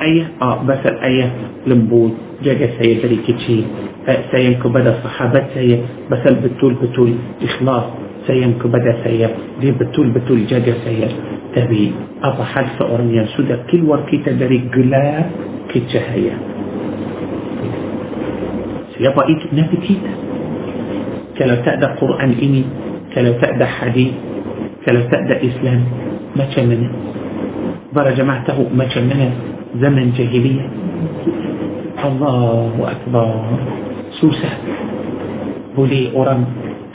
[0.02, 1.30] أي آه بس أي
[1.66, 2.14] لمبود.
[2.44, 3.60] جاجة سيد بري كتشي.
[4.08, 5.80] أه، سيم كبدا صحابات سيد.
[6.10, 7.12] بس البتول بتول.
[7.42, 7.84] إخلاص.
[8.26, 9.30] سيم كبدا سيد.
[9.60, 10.46] دي بتول بتول.
[10.46, 11.12] جاجة سيد.
[11.54, 11.92] تبي.
[12.22, 15.24] أبا حد فأرميا سودا كل وركي تدري قلا
[15.68, 16.36] كتشا هيا.
[18.98, 20.12] سيبا إيت نبي كيتا
[21.38, 22.64] كلو تأدى قرآن إني.
[23.14, 24.12] كلو تأدى حديث.
[24.86, 25.82] كلو تأدى إسلام.
[26.36, 26.90] ما كان منه
[27.92, 29.32] برا جماعته ما كان منه
[29.76, 30.66] زمن جاهلية.
[32.04, 33.28] الله أكبر.
[34.10, 34.50] سوسة.
[35.76, 36.44] بولي أورام.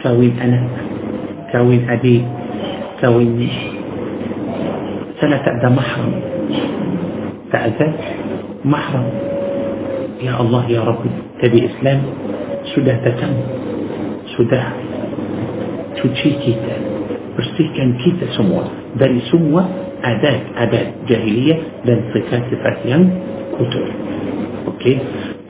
[0.04, 0.68] كوين أنا.
[1.52, 2.26] كوين أبي.
[3.02, 3.50] كوين
[5.22, 6.14] سنة تأدى محرم.
[7.52, 7.88] تأدى
[8.66, 9.08] محرم.
[10.22, 11.04] يا الله يا رب.
[11.42, 12.02] Tapi Islam?
[12.76, 13.34] sudah
[14.38, 16.12] datang.
[16.12, 16.56] Sudah.
[17.40, 18.28] cuci cuci
[19.00, 23.10] cuci cuci cuci cuci adat adat jahiliah dan sifat-sifat
[23.60, 23.86] yang kotor
[24.68, 24.98] okey?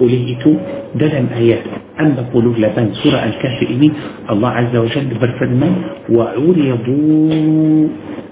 [0.01, 0.53] Oleh itu
[0.95, 1.63] dalam ayat.
[1.99, 3.91] empat puluh lapan سورة الكهف ini
[4.31, 5.69] الله عز وجل berfirman
[6.09, 7.87] وعرضوا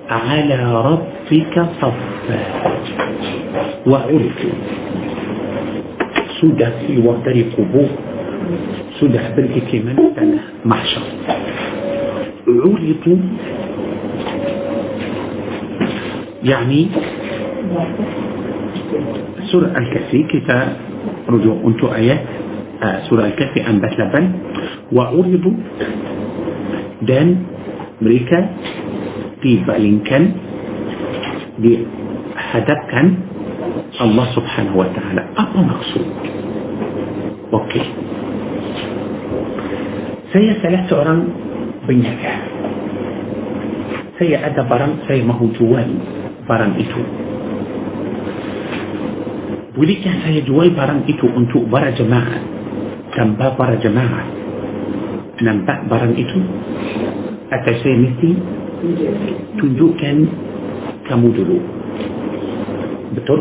[0.09, 0.59] على
[0.89, 2.39] ربك صفا.
[3.87, 4.55] وعرضوا.
[6.41, 7.89] سودة في وطري قبور.
[8.99, 9.95] سودة بركة من
[10.65, 11.01] محشر.
[12.47, 13.17] عرضوا
[16.43, 16.87] يعني
[19.51, 20.47] سورة الكهفي كيف
[21.29, 22.23] رجوع أنت ايات
[23.09, 24.31] سورة الكهفي ان بتلبا
[24.91, 25.57] وعرضوا
[27.01, 27.43] دان
[28.01, 28.49] مريكا
[29.41, 30.23] في بالينكن
[32.91, 33.15] كان
[34.01, 35.23] الله سبحانه وتعالى.
[35.37, 36.05] أبا مقصود.
[37.53, 37.81] أوكي.
[40.33, 41.27] سي ثلاثة أوران
[41.87, 42.23] بينك
[44.19, 45.97] سي أدب بران سي مهو هو جوالي
[46.47, 47.01] barang itu.
[49.73, 52.39] Bolehkah saya jual barang itu untuk para jemaah?
[53.13, 54.25] Tanpa para jemaah.
[55.41, 56.39] Nampak barang itu?
[57.49, 58.29] Atau saya mesti
[59.57, 60.15] tunjukkan
[61.09, 61.57] kamu dulu.
[63.17, 63.39] Betul?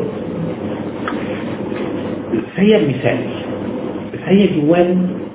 [2.57, 3.39] Saya misalnya
[4.25, 4.87] saya jual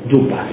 [0.09, 0.47] jubah.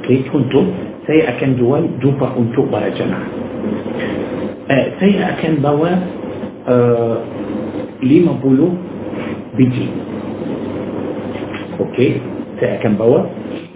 [0.00, 0.66] Okey contoh
[1.06, 3.49] saya akan jual jubah untuk para jemaah
[4.70, 5.88] أه، تي أكن بوا
[6.68, 7.16] أه،
[8.02, 8.68] لما بولو
[9.56, 9.86] begini.
[11.80, 12.10] Okey
[12.60, 13.20] saya akan bawa.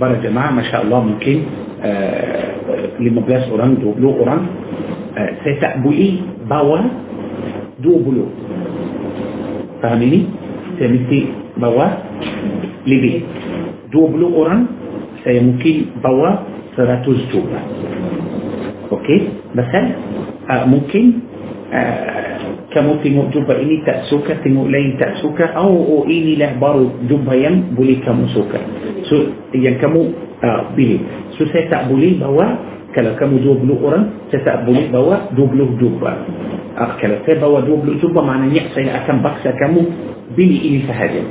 [0.01, 1.39] Para jemaah ما شاء الله mungkin
[1.83, 4.43] ah, lima belas orang dua puluh orang.
[5.45, 6.11] Saya tak boleh
[6.51, 6.79] bawa
[7.83, 8.27] dua puluh.
[9.83, 10.21] Faham ini?
[10.79, 11.21] Saya mesti
[11.59, 11.87] bawa
[12.87, 13.23] lebih
[13.93, 14.67] dua puluh orang
[15.25, 15.75] saya mungkin
[16.05, 16.31] bawa
[16.77, 17.61] seratus juga.
[18.93, 19.19] Okey?
[19.55, 19.83] مثلا
[20.49, 21.25] uh, mungkin
[21.73, 22.37] uh,
[22.75, 27.33] kamu tengok jumpa ini tak suka tengok lain tak suka oh, oh inilah baru jumpa
[27.39, 28.59] yang boleh kamu suka.
[29.07, 30.01] So yang kamu
[30.43, 31.01] uh, pilih.
[31.39, 36.13] So saya tak boleh bawa kalau kamu 20 orang saya tak boleh bawa 20 jumpa.
[36.75, 39.81] Uh, kalau saya bawa 20 jumpa maknanya saya akan paksa kamu
[40.35, 41.23] pilih ini sahaja.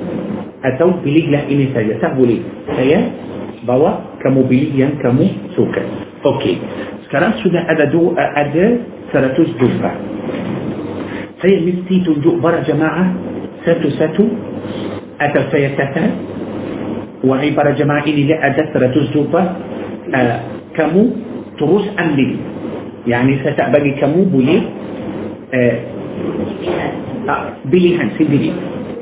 [0.64, 2.40] Atau pilihlah ini saja tak boleh.
[2.72, 3.04] Saya
[3.68, 5.28] bawa kamu pilih yang kamu
[5.60, 6.56] suka okey
[7.08, 8.66] sekarang sudah ada dua ada
[9.12, 9.92] 100 jumpa
[11.44, 13.12] saya mesti tunjuk para jemaah
[13.68, 14.24] satu-satu
[15.20, 16.04] atau saya kata
[17.24, 19.42] wahai para jemaah ini ada 100 jumpa
[20.12, 20.38] uh,
[20.76, 21.04] kamu
[21.60, 22.32] terus ambil
[23.04, 24.60] yani saya tak bagi kamu boleh
[25.52, 25.76] uh,
[27.28, 28.52] uh, pilihan sendiri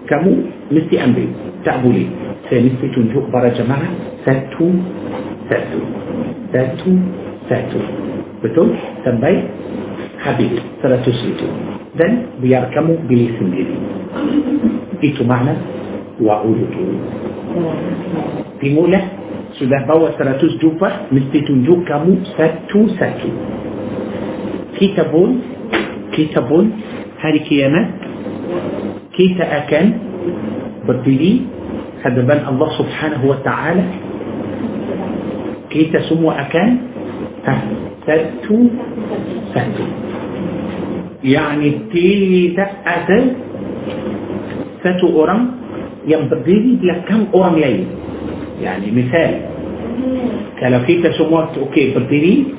[0.09, 0.31] kamu
[0.73, 1.29] mesti ambil
[1.61, 2.09] tak boleh
[2.49, 3.89] saya mesti tunjuk para jemaah
[4.27, 4.67] satu
[6.51, 6.91] satu
[7.47, 7.79] satu
[8.43, 9.47] betul sampai
[10.21, 11.01] habis 100
[11.33, 11.47] itu
[11.97, 13.75] dan biar kamu pilih sendiri
[15.01, 15.57] itu makna
[16.21, 16.83] wa'udutu
[18.61, 19.01] timulah
[19.57, 23.29] sudah bawa 100 jumpa mesti tunjuk kamu satu-satu
[24.77, 25.41] kita pun
[26.13, 26.69] kita pun
[27.19, 27.87] hari kiamat
[29.11, 29.85] kita akan
[30.85, 31.45] berdiri
[32.01, 33.85] hadapan Allah subhanahu wa ta'ala
[35.71, 36.67] kita semua akan
[37.47, 37.53] ha,
[38.05, 38.57] satu
[39.55, 39.85] satu
[41.23, 43.19] yakni tidak ada
[44.83, 45.57] satu orang
[46.09, 47.81] yang berdiri belakang orang lain.
[48.61, 49.31] Yakni misal
[50.59, 52.51] kalau kita semua okey berdiri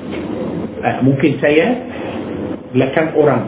[0.83, 1.79] eh, mungkin saya
[2.73, 3.43] belakang orang.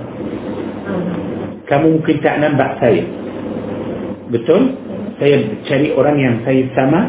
[1.65, 3.03] Kamu mungkin tak nampak saya.
[4.29, 4.85] Betul?
[5.15, 5.37] saya
[5.67, 7.01] cari orang yang saya sama.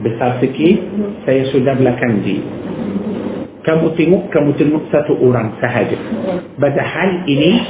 [0.00, 0.76] Besar sikit
[1.28, 2.40] saya sudah belakang dia
[3.60, 5.96] kamu tengok kamu tengok satu orang sahaja
[6.56, 7.60] padahal ini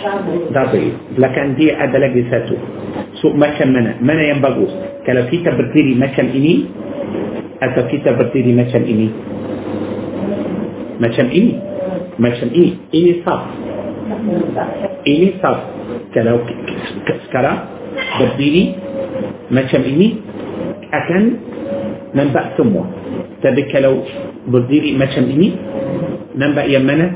[0.55, 2.55] dabi belakang dia ada lagi satu
[3.19, 4.71] so macam mana mana yang bagus
[5.03, 6.71] kalau kita berdiri macam ini
[7.59, 9.09] atau kita berdiri macam ini
[11.03, 11.53] macam ini
[12.23, 13.43] macam ini ini saf
[15.05, 15.59] ini saf
[16.15, 16.47] kalau
[17.27, 17.67] sekarang
[18.23, 18.79] berdiri
[19.51, 20.23] macam ini
[20.91, 21.50] akan
[22.15, 22.83] منبع ثمو
[23.43, 23.95] تبك لو
[24.47, 25.49] بلديري ما شمئني
[26.35, 27.07] منبع يمنا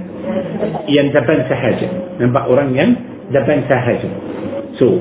[0.88, 1.88] يندبن سحاجة
[2.20, 2.86] منبع أورانيا
[3.34, 4.10] دبن سحاجة
[4.78, 4.98] سو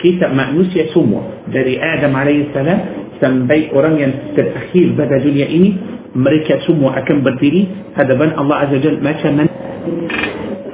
[0.00, 1.20] كيتا مأنوس يسمو
[1.52, 2.80] دري آدم عليه السلام
[3.20, 5.72] سنبي أورانيا تتأخير بدا دنيا إني.
[6.16, 7.62] مريكا سمو أكم بلديري
[7.94, 9.66] هذا بن الله عز وجل ما شمئني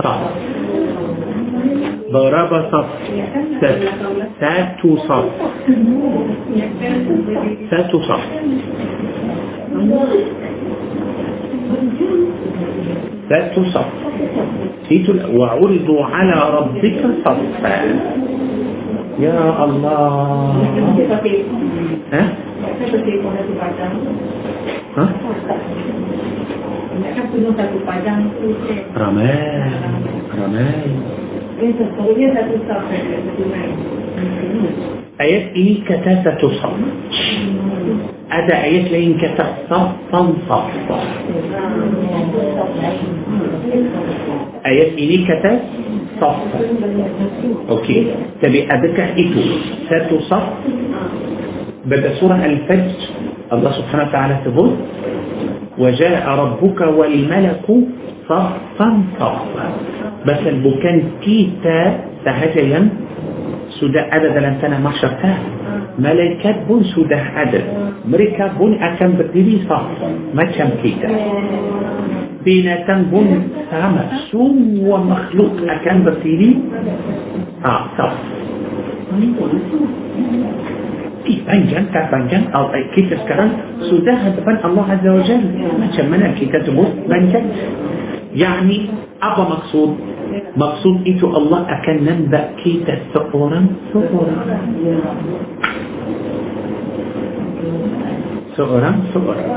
[0.03, 0.51] 好。
[2.13, 2.87] Saf berapa saf
[4.41, 5.25] satu saf
[7.73, 8.23] satu saf
[13.33, 13.87] لا تصف
[15.37, 17.77] وعرضوا على ربك صفا.
[19.19, 20.53] يا الله.
[22.13, 22.25] ها؟
[24.97, 25.07] ها؟
[28.97, 29.73] رمال.
[30.39, 31.32] رمال.
[35.21, 36.71] آيات إيه كتاسة صف
[38.31, 39.89] هذا آيات لين كتاسة صف
[44.67, 45.61] آيات إيه كتاسة
[46.21, 46.37] صف
[47.71, 48.07] أوكي.
[48.43, 49.43] تبي أدك إتو.
[49.89, 50.45] ساتو صف
[51.87, 52.99] بدأ سورة الفجر.
[53.53, 54.71] الله سبحانه وتعالى تقول
[55.79, 57.66] وجاء ربك والملك
[58.29, 59.68] صفا صفا.
[60.27, 61.79] بس البكان تيتا
[62.25, 62.87] تهجا يم
[63.81, 65.39] سودا عدد لن تنا محشر تاه
[65.99, 67.64] ملكات بون سودا عدد.
[68.09, 69.81] مريكا بون أكم بديري صفا
[70.35, 71.11] ما كم كيتا
[72.45, 73.29] بينا تن بون
[73.70, 74.03] سامة.
[74.31, 74.59] سوم
[74.89, 76.53] ومخلوق أكم بديري
[77.64, 78.18] آه صفا
[81.23, 83.55] Eh, panjang tak panjang Allah kita sekarang
[83.87, 87.47] sudah hadapan Allah Azza wa Jalla macam mana kita sebut panjang
[88.35, 88.91] يعني
[89.23, 89.91] apa maksud
[90.59, 94.66] maksud itu Allah akan nambah kita seorang seorang
[98.57, 99.48] seorang seorang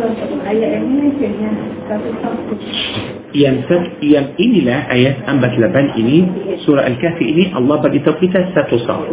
[3.36, 3.56] yang
[4.00, 6.18] yang inilah ayat 48 ini
[6.64, 9.04] surah Al-Kahfi ini Allah beritahu kita satu sah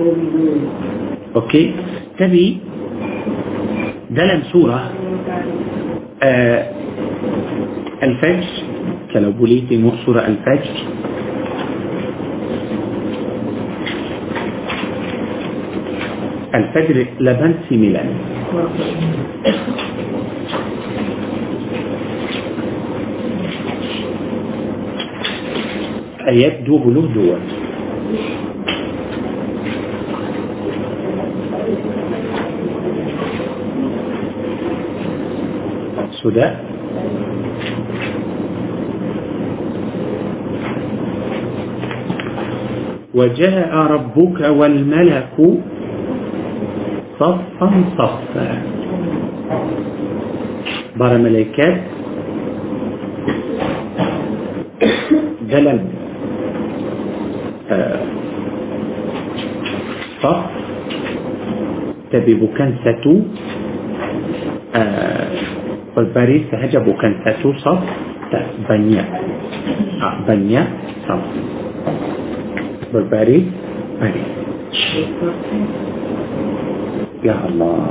[1.43, 1.65] okey
[2.15, 2.63] tapi
[4.15, 4.83] dalam surah
[6.23, 6.61] uh,
[8.03, 8.51] Al-Fajr
[9.11, 10.77] kalau boleh tengok surah Al-Fajr
[16.53, 18.42] Al-Fajr 89
[26.29, 27.41] ayat 22
[36.21, 36.51] sudah
[43.13, 45.37] وجاء ربك والملك
[47.23, 47.69] صفا
[47.99, 48.47] صفا
[50.99, 51.77] بارا ملائكات
[55.51, 55.81] دلم
[60.23, 60.41] صف.
[62.11, 63.15] تبي بوكان ساتو
[65.97, 67.83] والباري سهجة بوكان ساتو صف.
[68.69, 69.05] بنيا
[70.29, 70.63] بنيا
[71.07, 71.23] صف.
[72.95, 73.41] والباري
[74.01, 74.23] باري
[77.23, 77.87] يا الله.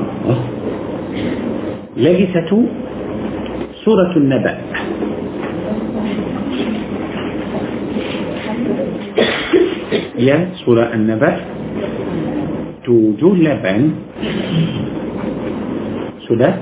[1.97, 2.51] لجسة
[3.83, 4.55] سورة النبأ.
[10.19, 11.33] يا سورة النبأ.
[12.83, 13.81] توجد لبن.
[16.27, 16.53] سورة.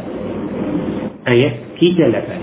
[1.28, 2.42] أية كيد لبن.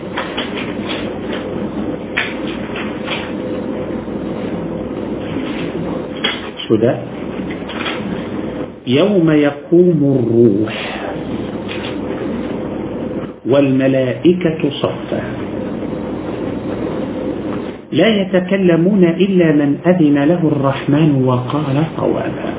[6.69, 7.16] سورة.
[8.87, 10.75] يوم يقوم الروح
[13.47, 15.23] والملائكة صفا.
[17.93, 22.51] لا يتكلمون إلا من أذن له الرحمن وقال صوابا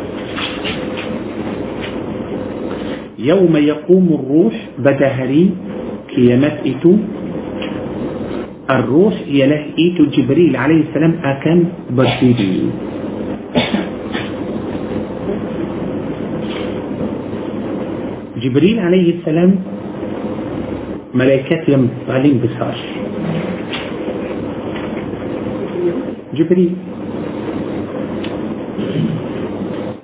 [3.20, 5.50] يوم يقوم الروح بدهري
[6.16, 6.94] كيامات إتو
[8.70, 11.58] الروح يله إيتو جبريل عليه السلام أكن
[18.42, 19.52] جبريل عليه السلام
[21.14, 22.76] ملائكات يم paling besar
[26.38, 26.74] جبريل.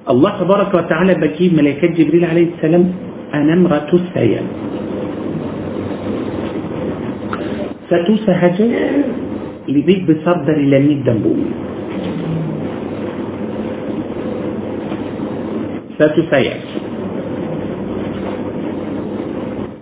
[0.10, 2.84] الله تبارك وتعالى بكي ملائكة جبريل عليه السلام
[3.34, 4.48] أنمرة السيام
[7.94, 8.66] satu sahaja
[9.70, 11.06] lebih besar dari langit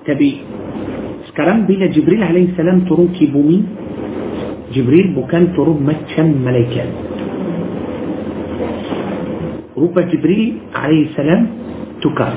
[0.02, 0.42] tapi
[1.30, 3.62] sekarang bila Jibril alaihissalam turun ke bumi
[4.74, 6.90] Jibril bukan turun macam malaikat
[9.78, 11.42] rupa Jibril alaihissalam
[12.02, 12.34] tukar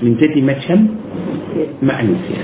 [0.00, 0.78] menjadi macam
[1.84, 2.40] manusia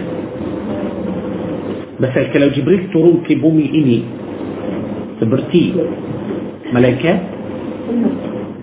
[1.98, 3.98] Pasal kalau Jibril turun ke bumi ini
[5.18, 5.74] seperti
[6.70, 7.18] malaikat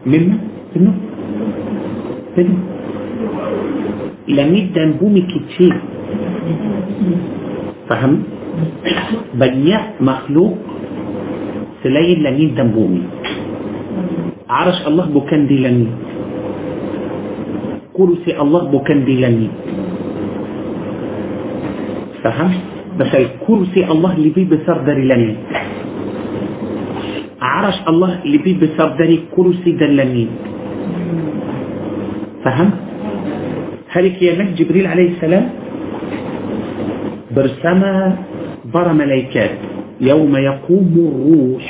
[0.08, 0.40] memang
[0.72, 0.96] penuh
[2.32, 2.75] penuh
[5.30, 5.74] kecil
[7.86, 8.26] faham
[9.38, 10.58] banyak makhluk
[11.86, 13.06] selain langit dan bumi
[14.46, 15.92] Arash Allah bukan di langit
[17.94, 19.54] kursi Allah bukan di langit
[22.22, 25.36] faham Pasal kursi Allah lebih besar dari langit.
[27.44, 30.32] Arash Allah lebih besar dari kursi dan langit.
[32.46, 32.70] faham
[33.96, 35.46] hari kiamat Jibril alaihissalam
[37.32, 38.20] bersama
[38.68, 41.66] para malaikat يوم يقوم الروح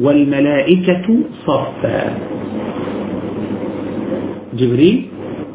[0.00, 1.06] والملائكة
[1.44, 2.00] صفا
[4.56, 4.98] جبريل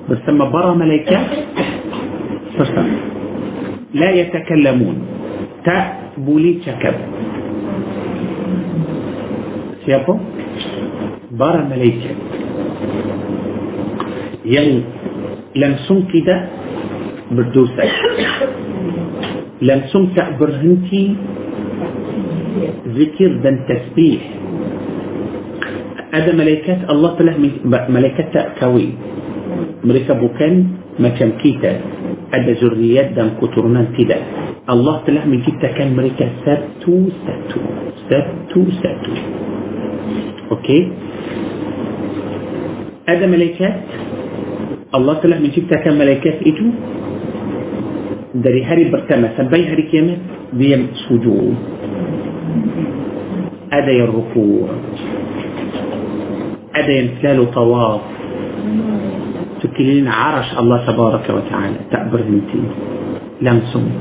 [0.05, 1.26] bersama para malaikat
[2.53, 2.93] bersama
[3.97, 4.97] لا يتكلمون
[5.66, 6.93] tak boleh cakap
[9.89, 10.13] siapa?
[11.34, 12.13] para malaikat
[14.45, 14.86] yang
[15.56, 16.41] langsung tidak
[17.32, 17.86] berdosa
[19.64, 21.16] langsung tak berhenti
[22.95, 24.20] zikir dan tasbih
[26.16, 27.36] ada malaikat Allah telah
[27.88, 28.95] malaikat tak kahwin
[29.84, 31.72] mereka bukan macam kita
[32.32, 34.22] ada zuriat dan keturunan tidak
[34.66, 37.60] Allah telah menciptakan mereka satu-satu
[38.12, 39.14] satu-satu
[40.56, 40.82] okey
[43.06, 43.74] ada malaikat
[44.96, 46.66] الله تلا من شفتها كان ملايكات إتو؟
[48.36, 50.18] داري هاري برتمة سبي هاري كيما
[50.54, 51.56] بيم سجود.
[53.74, 54.68] أدى الركوع.
[56.76, 58.02] أدى يمثال طواف.
[59.62, 61.80] تكلين عرش الله تبارك وتعالى.
[61.91, 62.62] تأبر انتي
[63.41, 63.91] لمسهم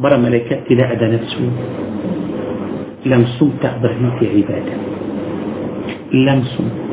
[0.00, 1.44] برا ملايكات لا أدى نفسه.
[3.06, 4.76] لمسهم تأبر انتي عبادة.
[6.12, 6.89] لمسهم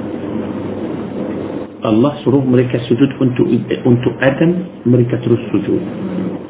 [1.85, 3.45] Allah suruh mereka sujud untuk
[3.85, 5.81] untuk Adam mereka terus sujud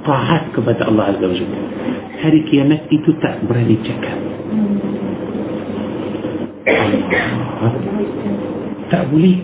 [0.07, 1.36] taat kepada Allah Azza wa
[2.23, 4.17] hari kiamat itu tak berani cakap
[8.88, 9.36] tak boleh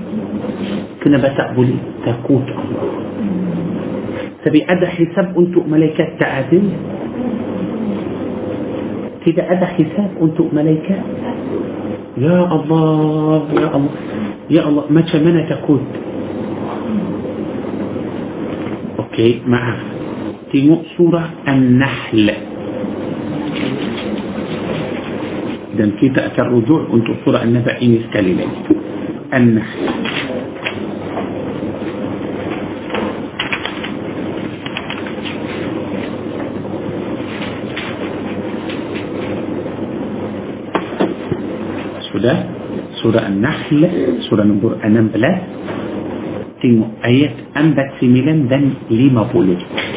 [1.04, 1.76] kenapa tak boleh
[2.08, 2.48] takut
[4.44, 6.64] tapi ada hisab untuk malaikat tak adil
[9.24, 11.00] tidak ada hisab untuk malaikat
[12.18, 13.90] يا الله يا الله
[14.50, 14.84] يا الله.
[14.90, 15.82] ما تشمنا تكون
[19.00, 19.78] أوكي معه.
[20.52, 22.28] تيمو سورة النحل.
[25.78, 28.40] دم كي تأتى الرجوع؟ انتو سورة النبعين إن
[29.34, 30.03] النحل.
[42.24, 42.40] Sudah
[43.04, 43.84] surah An-Nahl
[44.32, 45.12] surah nombor 16
[46.64, 49.93] tengok ayat 49 dan 50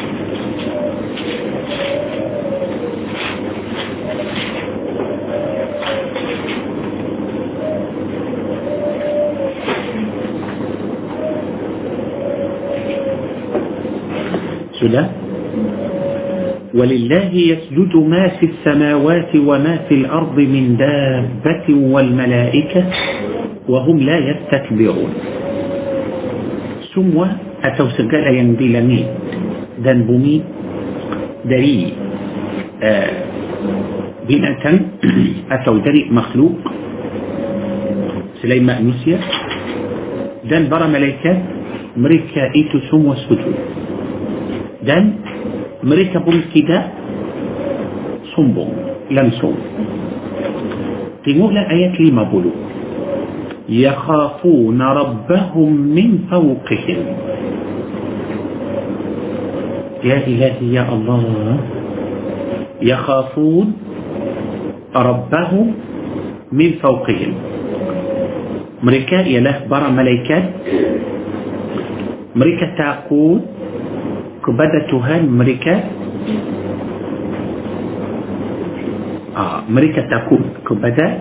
[16.77, 22.83] ولله يسجد ما في السماوات وما في الأرض من دابة والملائكة
[23.67, 25.11] وهم لا يستكبرون.
[26.93, 27.27] سموة
[27.65, 29.03] اتو سجل ينبي لمي.
[29.81, 30.35] دنبومي
[31.45, 31.93] دري
[32.83, 33.13] آه،
[34.29, 34.63] بناء
[35.51, 36.57] أتو دري مخلوق.
[38.41, 39.19] سليمان نسيا.
[40.45, 41.33] دن برا ملائكة
[41.97, 43.57] مريكا إيتو سموة سجود.
[44.85, 45.05] دن
[45.87, 46.83] mereka pun tidak
[48.35, 48.75] sombong
[49.07, 49.55] langsung
[51.23, 52.67] tengoklah ayat 50
[53.67, 56.99] يخافون ربهم من فوقهم
[60.03, 61.23] يا إلهي يا الله
[62.81, 63.67] يخافون
[64.95, 65.67] ربهم
[66.51, 67.33] من فوقهم
[68.77, 70.43] mereka ialah para malaikat
[72.37, 73.41] mereka takut
[74.47, 75.73] kepada Tuhan mereka
[79.35, 81.19] ah, mereka takut kepada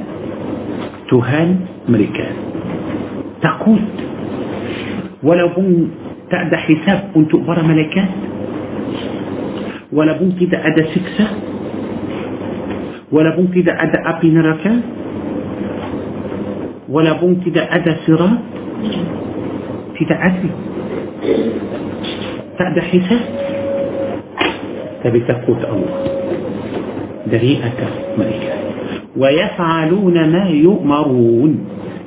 [1.10, 1.46] Tuhan
[1.90, 2.26] mereka
[3.42, 3.82] takut
[5.26, 5.90] walaupun
[6.30, 8.06] tak ada hisab untuk para malaikat
[9.90, 11.26] walaupun tidak ada siksa
[13.10, 14.72] walaupun tidak ada api neraka
[16.86, 18.38] walaupun tidak ada sirat
[19.98, 20.50] tidak ada
[22.58, 23.22] تعد حساب
[25.04, 25.94] فبتقوت الله.
[27.26, 27.80] دريئك
[28.18, 28.54] ملكا
[29.16, 31.52] ويفعلون ما يؤمرون.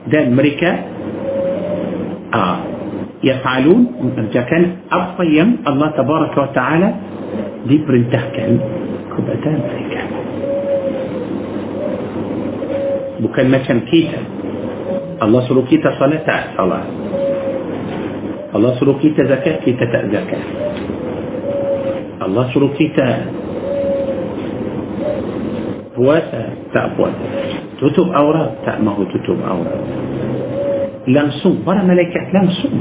[0.07, 0.71] ده ملكا
[2.33, 2.57] آه.
[3.23, 3.81] يفعلون
[4.33, 6.89] جا كان أبطيم الله تبارك وتعالى
[7.67, 8.59] دي برنته كان.
[9.11, 10.01] كبتان ملكا
[13.19, 14.21] بكان كيتا.
[15.23, 16.27] الله سلوكيتا صلاة.
[16.57, 16.83] صلاة.
[18.49, 20.41] Allah suruh kita zakat kita tak zakat
[22.17, 23.07] Allah suruh kita
[25.93, 26.41] puasa
[26.73, 27.25] tak puasa
[27.77, 29.77] tutup aurat tak mahu tutup aurat
[31.05, 32.73] langsung para malaikat langsung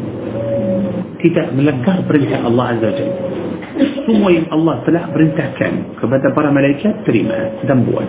[1.21, 3.17] tidak melanggar perintah Allah Azza Jalla
[4.09, 8.09] semua yang Allah telah perintahkan kepada para malaikat terima dan buat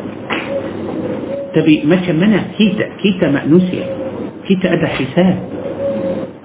[1.51, 3.83] tapi macam mana kita kita manusia
[4.47, 5.58] kita ada hisab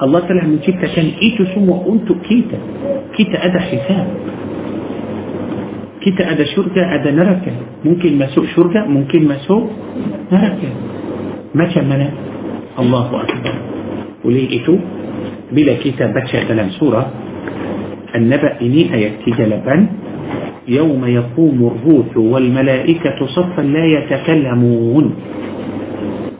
[0.02, 2.58] الله تعالى من كيتا كان إيتو سمو أنتو كيتا
[3.14, 4.06] كيتا أدا حساب.
[6.02, 7.52] كيتا أدا شرقة أدا نركة.
[7.84, 9.70] ممكن ما سوء شرقة ممكن ما سوء
[10.32, 10.70] نركة.
[11.54, 12.08] ما كمنا
[12.78, 13.06] الله.
[13.22, 13.54] أكبر.
[14.24, 14.74] وليه إيتو
[15.54, 17.02] بلا كيتا بچا كلام سورة.
[18.14, 19.76] النبأ إني أيكي جلبا
[20.68, 25.06] يوم يقوم الروح والملائكة صفا لا يتكلمون.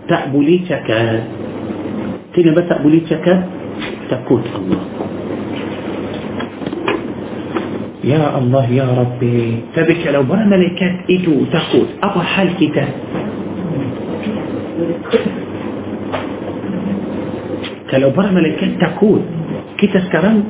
[0.09, 1.44] تأبلي تكات
[2.37, 3.27] كنا تأبليتك
[4.11, 4.83] تقول الله
[8.05, 9.41] يا الله يا ربي
[9.75, 12.93] تبك لو برا ملائكات إجوا تقول أبا حال كتاب
[17.95, 19.23] para malaikat takut
[19.79, 20.43] kita sekarang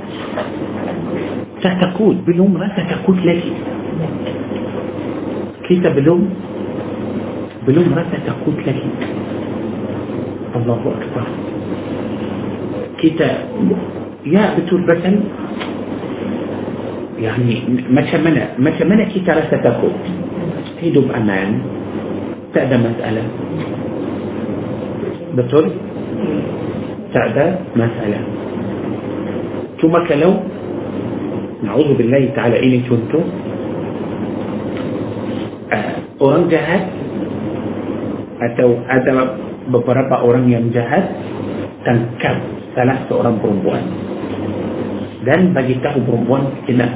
[1.60, 3.52] tak takut belum rasa takut lagi
[5.68, 6.24] kita belum
[7.68, 8.88] belum rasa takut lagi
[10.56, 11.53] Allahu Akbar
[13.04, 13.30] kita
[14.24, 15.20] ya betul betul
[17.20, 17.54] يعني
[17.92, 19.92] macam mana macam mana kita rasa takut
[20.82, 21.62] hidup aman
[22.50, 23.26] tak ada masalah
[25.36, 25.64] betul
[27.14, 27.46] tak ada
[27.78, 28.22] masalah
[29.78, 30.42] cuma kalau
[31.94, 33.24] billahi ta'ala ini contoh
[35.70, 36.82] uh, orang jahat
[38.42, 39.38] atau ada
[39.70, 41.08] beberapa orang yang jahat
[41.86, 42.36] tangkap
[42.74, 43.82] salah seorang perempuan
[45.24, 46.86] dan bagi tahu perempuan kita,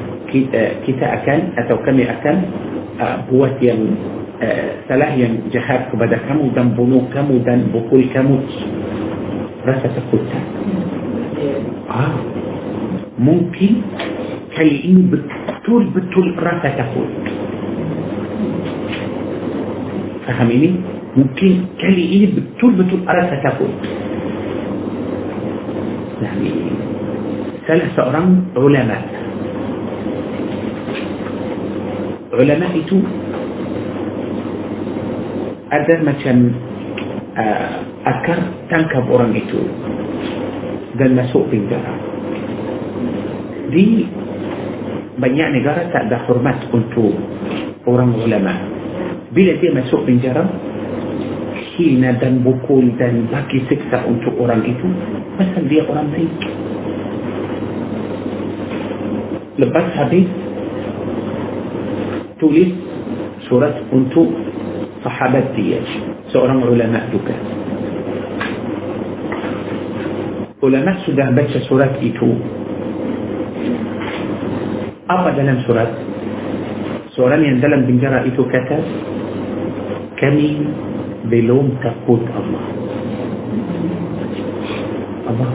[0.85, 2.37] kita, akan atau kami akan
[3.01, 3.81] uh, buat yang
[4.37, 8.37] uh, salah yang jahat kepada kamu dan bunuh kamu dan pukul kamu
[9.65, 10.45] rasa takut tak?
[11.89, 12.21] Ah,
[13.17, 13.81] mungkin
[14.53, 17.09] kali ini betul-betul rasa takut.
[20.29, 20.77] Faham ini?
[21.17, 23.73] Mungkin kali ini betul-betul rasa takut.
[27.69, 28.27] Salah seorang
[28.59, 28.99] ulama.
[32.39, 32.99] Ulama itu
[35.69, 36.37] ada macam
[37.35, 37.71] uh,
[38.07, 38.39] akar
[38.73, 39.61] tangkap orang itu
[40.97, 41.95] dan masuk penjara.
[43.69, 44.09] Di
[45.19, 47.15] banyak negara tak ada hormat untuk
[47.85, 48.55] orang ulama.
[49.35, 50.47] Bila dia masuk penjara,
[51.79, 54.87] hina dan bukul dan bagi siksa untuk orang itu,
[55.39, 56.35] pasal dia orang baik.
[59.63, 60.27] Lepas habis,
[62.43, 62.75] tulis
[63.47, 64.27] surat untuk
[65.07, 65.79] sahabat dia,
[66.35, 67.39] seorang ulama juga.
[70.59, 72.29] ulama sudah baca surat itu
[75.07, 75.87] apa dalam surat
[77.15, 78.79] seorang yang dalam penjara itu kata
[80.19, 80.67] kami
[81.27, 82.65] belum takut Allah
[85.29, 85.51] Allah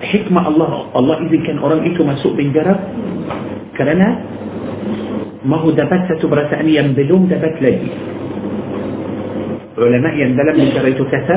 [0.00, 2.78] hikmah Allah Allah izinkan orang itu masuk penjara
[3.74, 4.22] kerana
[5.44, 7.90] mahu dapat satu perasaan yang belum dapat lagi
[9.74, 11.36] ulama yang dalam penjara itu kata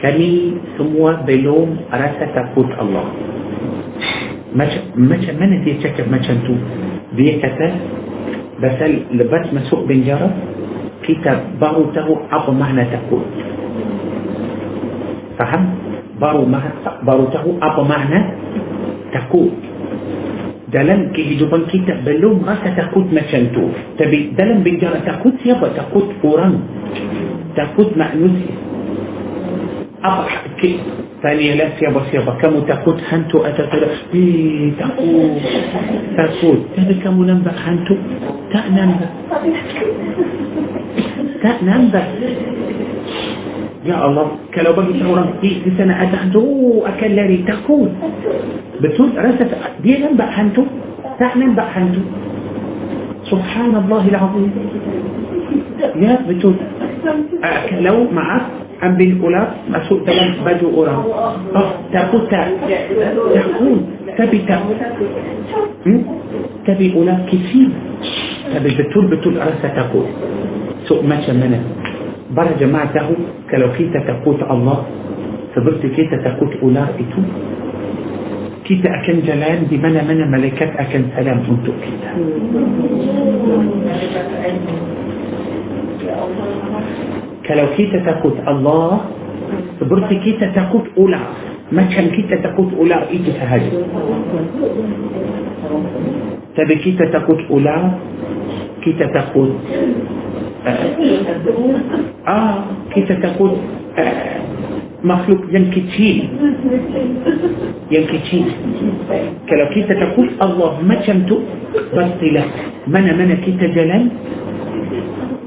[0.00, 3.10] kami semua belum rasa takut Allah
[4.56, 6.54] macam mana dia cakap macam tu
[7.18, 7.66] dia kata
[8.56, 10.32] pasal lepas masuk penjara
[11.06, 13.22] kita baru tahu apa makna takut
[15.38, 15.62] faham
[16.18, 16.44] baru
[17.06, 18.20] baru tahu apa makna
[19.14, 19.54] takut
[20.66, 26.58] dalam kehidupan kita belum rasa takut macam tu tapi dalam penjara takut siapa takut orang
[27.54, 28.52] takut manusia
[30.02, 30.70] apa
[31.24, 35.40] tanyalah siapa-siapa kamu takut hantu atau tidak eh takut
[36.14, 37.96] takut tapi kamu nampak hantu
[38.52, 38.68] tak
[41.62, 41.90] نام
[43.86, 46.46] يا الله كلو باقي تقولان دي دي سنة أتخدو
[46.86, 47.90] أكل لاري تقول
[48.82, 49.50] بتقول رأسة
[49.82, 50.62] دي نام حنتو
[51.18, 52.02] تا نام حنتو
[53.30, 54.50] سبحان الله العظيم.
[56.02, 56.56] يا بتقول
[57.86, 58.46] لو معك
[58.84, 61.00] ambil ular masuk dalam baju orang
[61.56, 62.52] oh takut tak
[63.32, 63.80] takut
[64.16, 64.60] tapi tak
[65.84, 66.00] hmm?
[66.68, 67.72] tapi ular kecil
[68.52, 70.04] tapi betul-betul rasa takut
[70.84, 71.60] so macam mana
[72.36, 73.16] para jemaah tahu
[73.48, 74.84] kalau kita takut Allah
[75.56, 77.20] seperti kita takut ular itu
[78.66, 82.10] kita akan jalan di mana-mana malaikat akan salam untuk kita
[87.46, 89.06] kalau kita takut Allah
[89.78, 91.34] seperti kita takut ular
[91.70, 93.70] macam kita takut ular itu sahaja
[96.54, 97.98] tapi kita takut ular
[98.82, 99.50] kita takut
[100.66, 100.86] uh,
[102.26, 103.54] ah kita takut
[103.98, 104.38] uh,
[105.02, 106.26] makhluk yang kecil
[107.90, 108.46] yang kecil
[109.46, 111.42] kalau kita takut Allah macam tu
[111.94, 112.46] pastilah
[112.90, 114.10] mana-mana kita jalan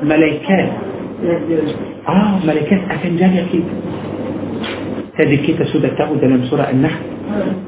[0.04, 0.68] malaikat
[2.08, 3.66] آه ملكات أفنجان يكيد
[5.20, 7.04] هذه كيتا سودة تاو ده من سورة النحل.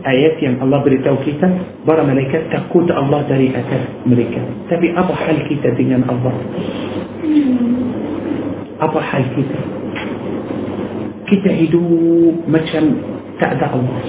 [0.07, 1.47] آيات يم الله بري تاو كيتا
[1.87, 6.35] برا ملكات تقود الله داري أتاك ملكات تبي أبا حال كيتا دينا الله.
[8.81, 9.59] أبا حال كيتا
[11.27, 11.83] كيتا هدو
[12.47, 12.83] مثلا
[13.39, 13.99] تأدى الله.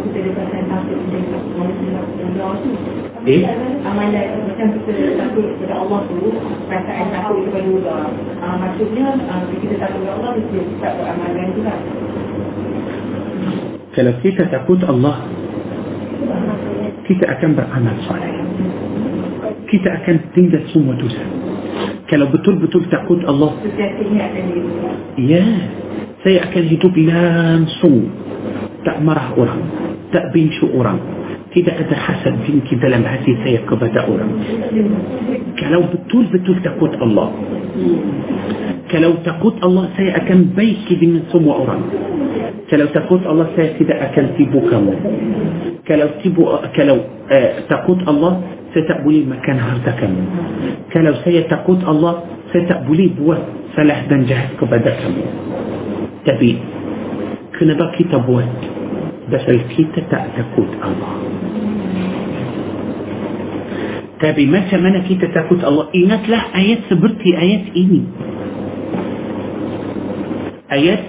[0.00, 2.72] Kita tahu kita dapatkan takut dengan Allah tu?
[3.28, 3.42] Eh?
[3.84, 6.18] Amalan macam kita takut kepada Allah tu,
[6.64, 8.00] perasaan takut kepada Allah.
[8.40, 11.80] Uh, maksudnya uh, bila kita takut kepada Allah, kita tak beramalan tu kan.
[13.90, 15.16] kalau kita takut Allah
[17.10, 18.34] kita akan beramal saleh
[19.66, 21.24] kita akan tinggal semua dosa
[22.10, 23.54] kalau betul-betul takut Allah.
[25.14, 25.46] Ya,
[26.26, 28.10] saya akan hidup langsung.
[28.84, 29.60] Tak marah orang.
[30.10, 30.98] Tak benci orang.
[31.50, 34.30] Tidak ada hasad dengki dalam hati saya kepada orang.
[35.58, 37.34] Kalau betul-betul takut Allah.
[38.90, 41.82] Kalau takut Allah, saya akan baik dengan semua orang.
[42.70, 44.94] Kalau takut Allah, saya tidak akan tipu kamu.
[45.86, 46.96] Kalau tipu, kalau
[47.26, 48.38] uh, takut Allah,
[48.70, 50.22] saya tak boleh makan harta kamu.
[50.94, 52.22] Kalau saya takut Allah,
[52.54, 53.42] saya tak boleh buat
[53.74, 55.24] salah dan jahat kepada kamu.
[56.26, 56.50] Tapi,
[57.60, 58.56] كنا باكي تبوت
[59.32, 61.12] بس الكيتة تأتكوت الله.
[64.20, 65.84] تابي ما سمنا كيتة تأتكوت الله.
[65.92, 68.02] إنات لا آيات سبرتي آيات إني
[70.72, 71.02] آيات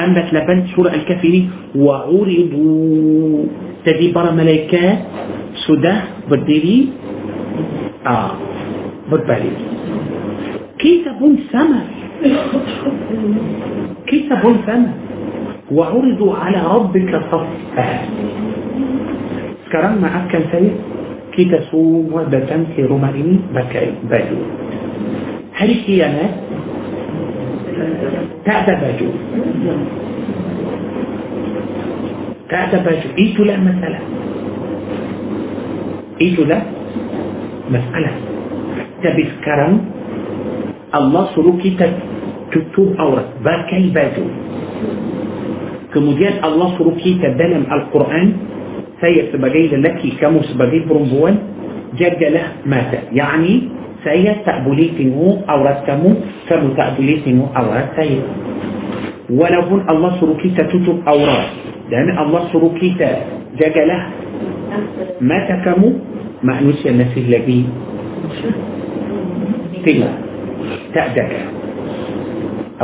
[0.00, 1.50] أنبت لبن سورة الكافرين.
[1.76, 3.44] وعرضوا.
[3.84, 4.84] تدي برا ملايكا
[5.64, 5.94] سودة
[6.28, 6.88] بديري.
[8.06, 8.30] آه
[9.12, 9.52] بدبالي.
[10.78, 11.86] كيتة بون سمر.
[14.06, 14.92] كيتة بون سمر.
[15.70, 17.86] وعرضوا على ربك صفا
[19.66, 20.70] sekarang maafkan saya
[21.34, 24.38] kita semua datang ke rumah ini pakai baju
[25.58, 26.32] hari kiamat
[28.46, 29.08] tak ada baju
[32.46, 34.02] tak ada baju itulah masalah
[36.22, 36.62] itulah
[37.74, 38.14] masalah
[39.02, 39.82] tapi sekarang
[40.94, 41.90] Allah suruh kita
[42.54, 44.24] tutup aurat pakai baju
[45.96, 48.26] kemudian Allah suruh kita dalam Al-Quran
[49.00, 51.40] saya sebagai lelaki kamu sebagai perempuan
[51.96, 53.72] jagalah mata yakni
[54.04, 58.20] saya tak boleh tengok aurat kamu kamu tak boleh tengok aurat saya
[59.32, 61.48] walaupun Allah suruh kita tutup aurat
[61.88, 63.24] dan Allah suruh kita
[63.56, 64.12] jagalah
[65.24, 65.96] mata kamu
[66.44, 67.64] manusia masih lagi
[69.80, 70.14] tengok
[70.92, 71.40] tak jaga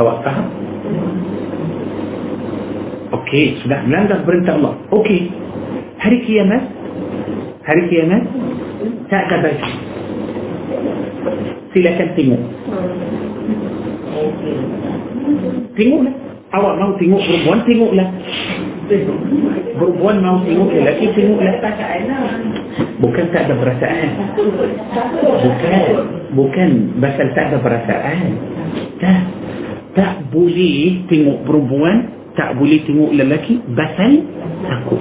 [0.01, 0.62] awak faham
[3.13, 4.73] Okey, sudah melanggar perintah Allah.
[4.89, 5.29] Okey.
[6.01, 6.63] Hari kiamat,
[7.61, 8.25] hari kiamat,
[9.07, 9.69] tak ada baju.
[11.71, 12.41] Silakan tengok.
[15.77, 16.15] Tengoklah.
[16.53, 18.07] Awak mau tengok perempuan, tengoklah.
[19.73, 21.53] Perempuan mau tengok lelaki, tengoklah.
[23.01, 24.09] Bukan tak ada perasaan.
[25.41, 25.81] Bukan.
[26.33, 28.25] Bukan pasal tak ada perasaan.
[29.01, 29.21] Tak.
[29.93, 34.11] Tak boleh tengok perempuan tak boleh tengok lelaki pasal
[34.65, 34.99] takut.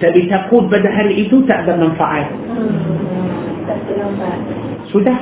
[0.00, 2.26] Tapi takut pada hari itu tak ada manfaat.
[4.90, 5.18] Sudah.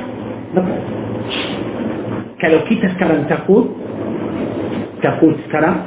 [2.39, 3.67] Kalau kita sekarang takut
[5.01, 5.83] takut sekarang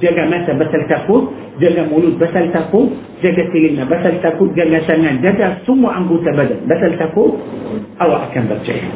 [0.00, 1.22] jaga mata pasal takut
[1.60, 2.88] jaga mulut pasal takut
[3.20, 7.30] jaga telinga pasal takut jaga tangan jaga semua anggota badan pasal takut
[8.00, 8.86] awak akan percaya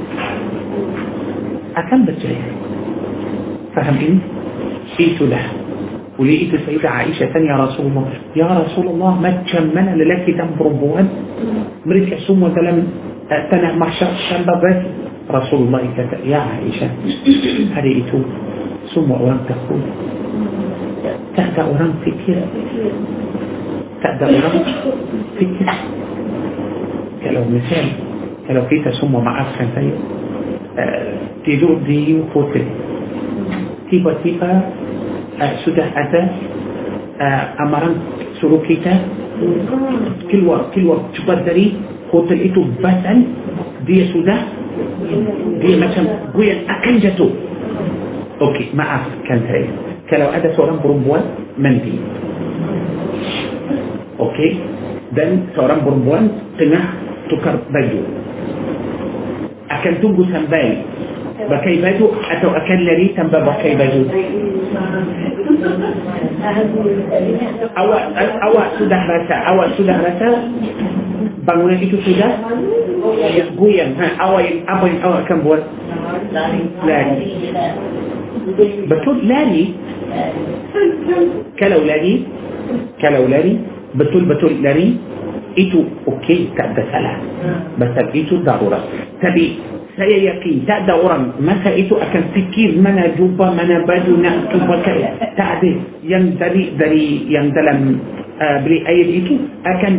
[3.72, 4.18] faham ini
[5.00, 5.62] itulah
[6.20, 8.04] oleh itu Sayyidah Aisyah tanya Rasulullah
[8.36, 11.08] Ya Rasulullah macam mana lelaki dan perempuan
[11.88, 12.84] mereka semua dalam
[13.26, 14.88] uh, tanah mahsyar tanpa basi
[15.24, 16.90] Rasulullah kata Ya Aisyah
[17.72, 18.20] hari itu
[18.92, 19.80] semua orang takut
[21.32, 22.38] tak ada orang fikir
[24.04, 24.56] tak ada orang
[25.40, 25.68] fikir
[27.24, 27.84] kalau misal
[28.44, 30.21] kalau kita semua maafkan saya uh,
[31.44, 32.64] tidur di hotel
[33.92, 34.50] tiba-tiba
[35.36, 36.22] uh, sudah ada
[37.20, 38.00] uh, amaran
[38.40, 38.92] suruh kita
[40.32, 41.76] keluar keluar cepat dari
[42.08, 43.18] hotel itu batal
[43.84, 44.38] dia sudah
[45.60, 47.32] dia macam goyang akan jatuh
[48.40, 49.68] okey maafkan saya
[50.08, 51.22] kalau ada seorang perempuan
[51.60, 51.96] mandi
[54.20, 54.50] okey
[55.12, 56.84] dan seorang perempuan tengah
[57.28, 58.21] tukar baju
[59.80, 60.82] akan tunggu sampai
[61.42, 64.02] pakai baju atau akan lari tanpa pakai baju
[67.78, 68.02] awak
[68.46, 70.28] awak sudah rasa awak sudah rasa
[71.42, 72.30] bangunan itu sudah
[73.58, 75.62] goyang ha, awak yang, apa yang awak akan buat
[76.86, 77.30] lari
[78.86, 79.64] betul lari
[81.58, 82.14] kalau lari
[83.02, 83.58] kalau lari
[83.98, 84.98] betul-betul lari
[85.56, 87.16] itu okey tak ada salah
[87.78, 88.82] pasal itu darurat
[89.20, 89.58] tapi
[89.92, 94.56] saya yakin tak ada orang masa itu akan fikir mana jubah mana baju nak tu
[94.64, 95.70] pakai tak ada
[96.00, 98.00] yang dari dari yang dalam
[98.40, 99.92] uh, beli air itu akan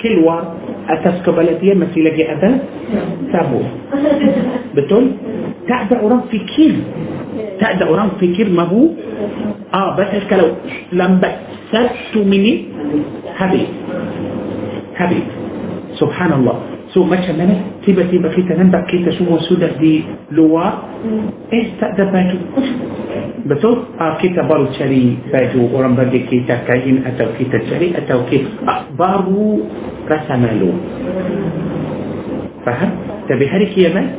[0.00, 0.56] keluar
[0.88, 2.60] atas kepala dia masih lagi ada
[3.32, 3.64] sabun
[4.76, 5.16] betul
[5.64, 6.80] tak ada orang fikir
[7.56, 8.96] tak ada orang fikir mahu
[9.72, 10.48] ah pasal kalau
[10.92, 11.40] lambat
[11.72, 12.68] satu minit
[13.38, 13.68] habis
[15.00, 15.24] habis
[15.96, 17.54] subhanallah So macam mana
[17.86, 20.02] tiba-tiba kita nampak kita semua sudah di
[20.34, 20.90] luar
[21.54, 22.38] eh tak ada baju
[23.46, 28.50] betul ah, kita baru cari baju orang bagi kita kain atau kita cari atau kita
[28.66, 29.62] ah, baru
[30.10, 30.74] rasa malu
[32.66, 32.90] faham
[33.30, 34.10] tapi hari kiamat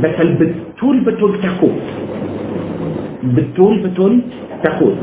[0.00, 1.76] betul betul-betul takut
[3.28, 4.24] betul-betul
[4.64, 4.96] takut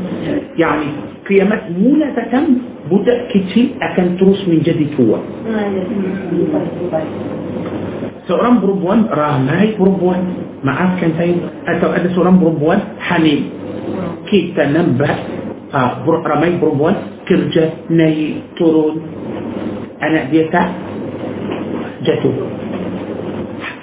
[0.58, 0.90] yani
[1.28, 2.56] kiamat mula datang
[2.88, 5.20] budak kecil akan terus menjadi tua.
[8.24, 10.20] Seorang perempuan ramai perempuan
[10.64, 11.36] maafkan saya
[11.76, 13.40] atau ada seorang perempuan hamil
[14.28, 15.16] kita nampak
[15.72, 16.96] uh, ramai perempuan
[17.28, 19.00] kerja naik turun.
[20.00, 20.68] Anak dia tak
[22.06, 22.36] jatuh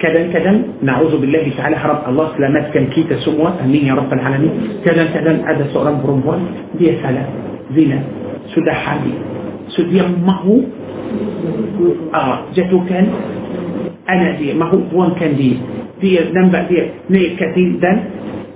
[0.06, 0.52] كذا كذا
[0.86, 3.18] نعوذ بالله تعالى حرب الله سلامات كان كيتا
[3.66, 4.52] أمين يا رب العالمين.
[4.86, 6.40] كذا كذا هذا سؤال برمبوان
[6.78, 7.28] دي سلام
[7.74, 7.98] زنا
[8.54, 9.14] سدى حالي.
[9.74, 10.54] سدى ما هو؟
[12.14, 13.06] آه جاتو كان؟
[14.06, 15.58] أنا دي ما هو؟ بوان كان دي.
[15.98, 16.78] دي نمبا دي
[17.10, 17.98] ني كثير دان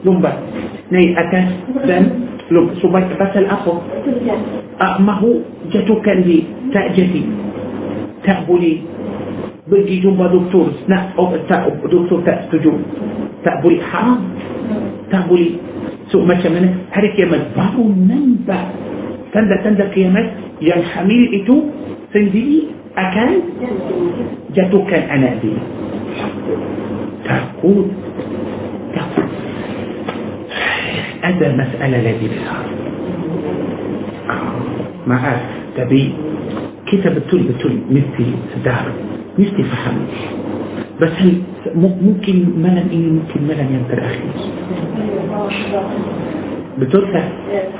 [0.06, 0.32] لنبا
[0.94, 1.50] ني أتاس
[1.82, 2.04] دان
[2.50, 3.74] لنبا سبايك بس الأخو
[4.78, 5.30] آه ما هو؟
[5.72, 6.38] جاتو كان دي.
[6.70, 7.22] تأجتي
[8.22, 8.74] تأبولي
[9.70, 12.74] pergi jumpa doktor nak oh, tak doktor tak setuju
[13.46, 14.20] tak boleh haram
[15.08, 15.56] tak boleh
[16.10, 18.74] so macam mana hari kiamat baru nampak
[19.30, 20.26] tanda-tanda kiamat
[20.58, 21.70] yang hamil itu
[22.10, 23.30] sendiri akan
[24.52, 25.56] jatuhkan anak dia
[27.22, 27.86] takut
[28.90, 29.28] takut
[31.22, 32.66] ada masalah lagi besar
[35.06, 35.40] maaf
[35.78, 36.10] tapi
[36.90, 38.90] kita betul-betul mesti sedar
[39.38, 40.06] نفتي فحمي
[41.00, 41.12] بس
[41.76, 44.28] ممكن ملم إيه؟ ممكن ملم ينتر أخي.
[46.78, 47.22] بتوتا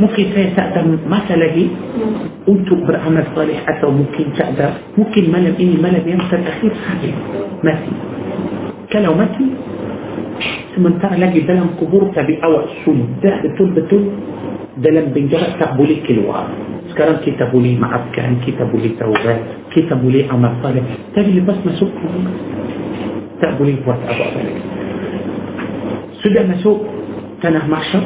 [0.01, 1.67] ممكن فيه تقدر مثلا إيه؟ دي
[2.47, 4.71] قلت برعام الصالح اتا ممكن تقدر.
[4.99, 6.69] ممكن ملم إيه؟ ملم ينتر أخي.
[6.71, 7.13] فحمي
[7.65, 7.93] ماتي
[8.93, 9.47] كلو ماتي
[10.77, 14.05] سمنتر لاجي بلم قبورتا بأول سنة ده بتول بتول
[14.79, 16.47] dalam penjara tak boleh keluar.
[16.95, 20.83] Sekarang kita boleh maafkan, kita boleh taubat, kita boleh amal salih.
[21.15, 21.91] Tapi lepas masuk
[23.43, 24.63] tak boleh buat apa-apa lagi.
[26.21, 26.79] Sudah masuk
[27.41, 28.05] tanah mahsyar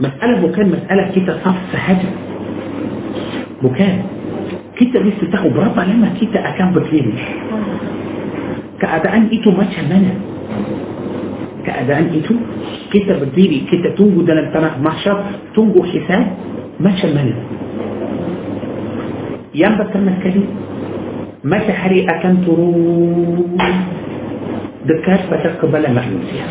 [0.00, 2.10] مسألة bukan مسألة kita saf sahaja
[3.60, 3.94] bukan
[4.78, 7.14] kita mesti tahu berapa lama kita akan berdiri
[8.80, 10.12] keadaan itu macam mana
[11.62, 12.34] keadaan itu
[12.90, 15.16] kita berdiri kita tunggu dalam tanah mahsyar
[15.52, 16.24] tunggu hisab
[16.80, 17.36] macam mana
[19.52, 20.42] yang pertama sekali
[21.42, 23.58] matahari akan turun
[24.86, 26.44] dekat pada kepala manusia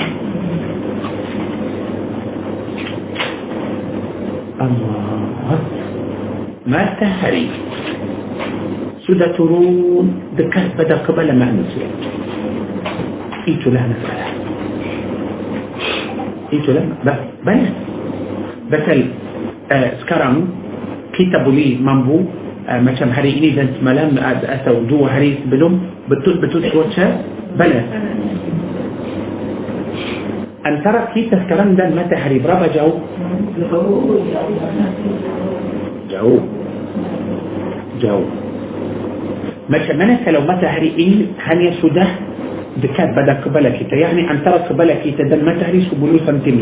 [4.60, 5.60] Allah
[6.68, 7.48] matahari
[9.10, 11.90] sudah turun dekat pada kepala manusia
[13.50, 14.49] itulah masalah
[16.50, 16.86] itulah
[17.46, 17.74] banyak
[18.70, 19.00] betul
[19.70, 20.50] uh, sekarang
[21.18, 22.26] kita boleh mampu
[22.70, 25.78] uh, macam hari ini dan semalam atau dua hari sebelum
[26.10, 27.06] betul-betul cuaca
[27.58, 27.86] balas
[30.64, 33.00] antara kita sekarang dan matahari berapa jauh?
[36.12, 36.44] Jauh.
[38.00, 38.28] Jauh.
[39.70, 42.10] Macam mana kalau matahari ini hanya sudah
[42.82, 43.94] dekat pada kepala kita?
[43.96, 46.60] Yani antara kepala kita dan matahari 10 cm.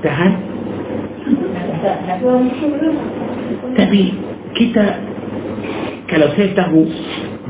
[0.00, 0.54] Tahan?
[3.74, 4.02] tapi
[4.56, 4.84] kita
[6.08, 6.80] kalau saya tahu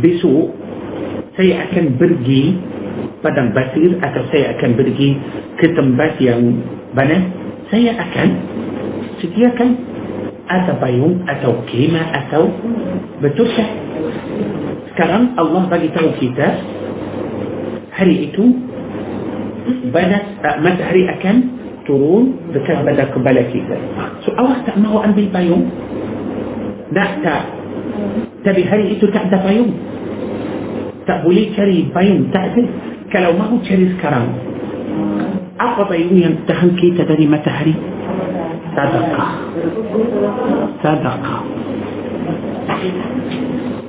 [0.03, 0.55] besok
[1.35, 2.45] saya akan pergi
[3.23, 5.11] padang pasir atau saya akan pergi
[5.59, 6.43] ke tempat yang
[6.95, 7.31] mana
[7.71, 8.29] saya akan
[9.23, 9.71] sediakan
[10.45, 12.43] atau payung atau kemah atau
[13.23, 13.71] betul tak
[14.95, 16.47] sekarang Allah bagi tahu kita
[17.91, 18.47] hari itu
[19.91, 21.37] banas uh, matahari akan
[21.83, 23.75] turun dekat pada kepala kita
[24.23, 25.67] so awak tak mahu ambil payung
[26.95, 27.43] tak tak
[28.47, 29.75] tapi hari itu tak ada payung
[31.11, 32.63] tak boleh cari payung tak ada
[33.11, 34.31] kalau mahu cari sekarang
[35.59, 37.75] apa payung yang tahan kita dari matahari
[38.79, 39.31] sadaqah
[40.87, 41.41] sadaqah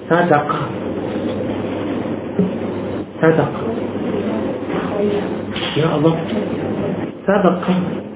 [0.10, 0.85] sadaqah
[3.22, 3.52] صدق
[5.78, 6.16] يا الله.
[7.28, 7.64] صدق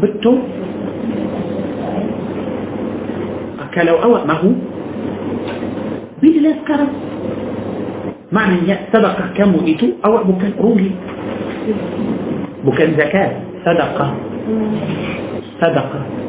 [0.02, 0.34] بتو.
[3.60, 4.52] أكلوا أوى ما هو.
[6.22, 6.80] بيل الأسكار
[8.32, 10.92] معنى يا صدق كم وإتو أوى بكان روجي
[12.66, 13.32] بكان زكاة.
[13.66, 13.98] صدق
[15.62, 16.29] صدق, صدق.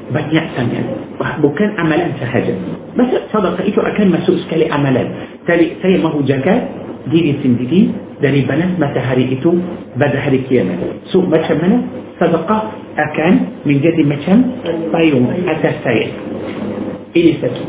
[0.11, 0.83] banyak sangat
[1.39, 2.53] bukan amalan sahaja
[2.93, 5.07] masa sadaqah itu akan masuk sekali amalan
[5.47, 6.67] tadi saya mahu jaga
[7.09, 7.89] diri sendiri
[8.21, 9.49] dari panas matahari itu
[9.97, 10.77] pada hari kiamat
[11.09, 11.77] so macam mana
[12.21, 12.61] sadaqah
[12.99, 14.37] akan menjadi macam
[14.93, 16.07] payung atas saya
[17.15, 17.63] ini satu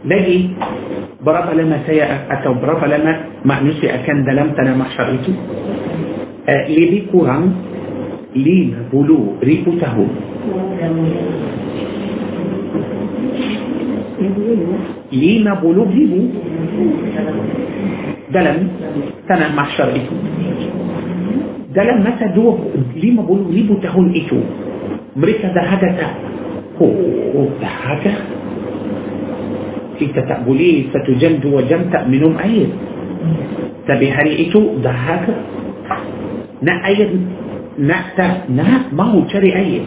[0.00, 0.56] lagi
[1.20, 5.36] berapa lama saya atau berapa lama manusia akan dalam tanah mahsyar itu
[6.48, 7.52] uh, lebih kurang
[8.34, 10.10] 50 ribu tahun.
[15.10, 16.30] lima puluh ribu
[18.30, 18.70] dalam
[19.26, 20.14] tanah mahsyar itu.
[21.70, 22.58] Dalam masa dua
[22.98, 24.38] lima puluh ribu tahun itu
[25.14, 26.14] mereka dahaga tak?
[26.80, 26.94] Oh,
[27.36, 28.14] oh dahaga
[30.00, 32.70] kita tak boleh satu jam dua jam tak minum air.
[33.84, 35.34] Tapi hari itu dahaga
[36.62, 37.10] nak air
[37.78, 39.82] nak tak nak mau cari air.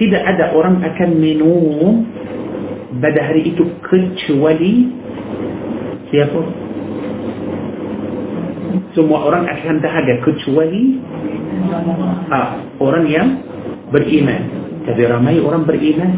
[0.00, 2.08] Tidak ada orang akan minum
[2.96, 4.88] pada hari itu kecuali
[6.08, 6.40] siapa?
[8.96, 11.00] Semua orang akan dahaga kecuali
[12.32, 13.28] ah, orang yang
[13.92, 14.42] beriman.
[14.88, 16.12] Tapi ramai orang beriman.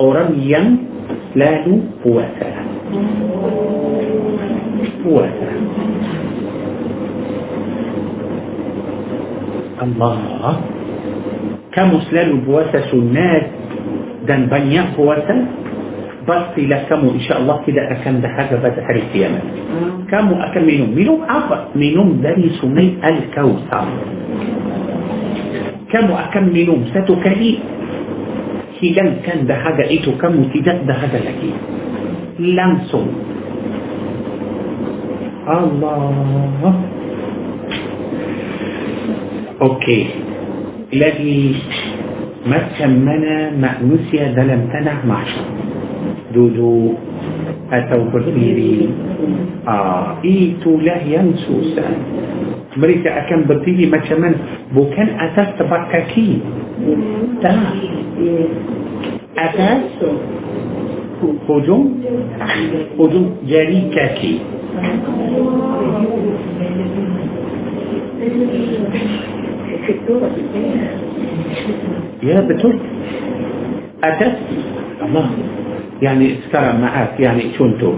[0.00, 0.80] Orang yang
[1.32, 2.50] selalu puasa.
[5.00, 5.48] Puasa
[9.82, 10.16] الله.
[11.72, 13.46] كم سلال بواسة سنات
[14.26, 15.36] دان بنيا قواتا
[16.28, 19.04] بصي لكم إن شاء الله كده أكم ده حاجة بعد حريق
[20.10, 20.90] كم أكم منهم.
[20.94, 23.80] منهم أفر منهم دني سمي الكوسا
[25.92, 27.58] كمو أكم منهم ستكئي
[28.80, 31.52] كده كان ده حاجة إيتو كم تدأ ده حاجة لكي.
[32.38, 33.08] لانسون
[35.48, 36.74] الله.
[39.60, 40.08] Okey
[40.90, 41.54] lagi
[42.42, 45.46] macam mana manusia dalam tanah mahsyar
[46.34, 46.98] duduk
[47.70, 48.90] atau berdiri
[49.68, 51.92] ah, itulah yang susah
[52.74, 54.36] mereka akan berdiri macam mana
[54.74, 56.42] bukan atas tempat kaki
[57.38, 57.58] tak
[59.38, 59.82] atas
[61.46, 62.02] hujung
[62.98, 64.42] hujung jari kaki
[72.22, 72.76] يا بتول
[74.04, 74.36] أدت
[75.02, 75.30] الله.
[76.02, 77.92] يعني اتكرم معاك يعني كنتو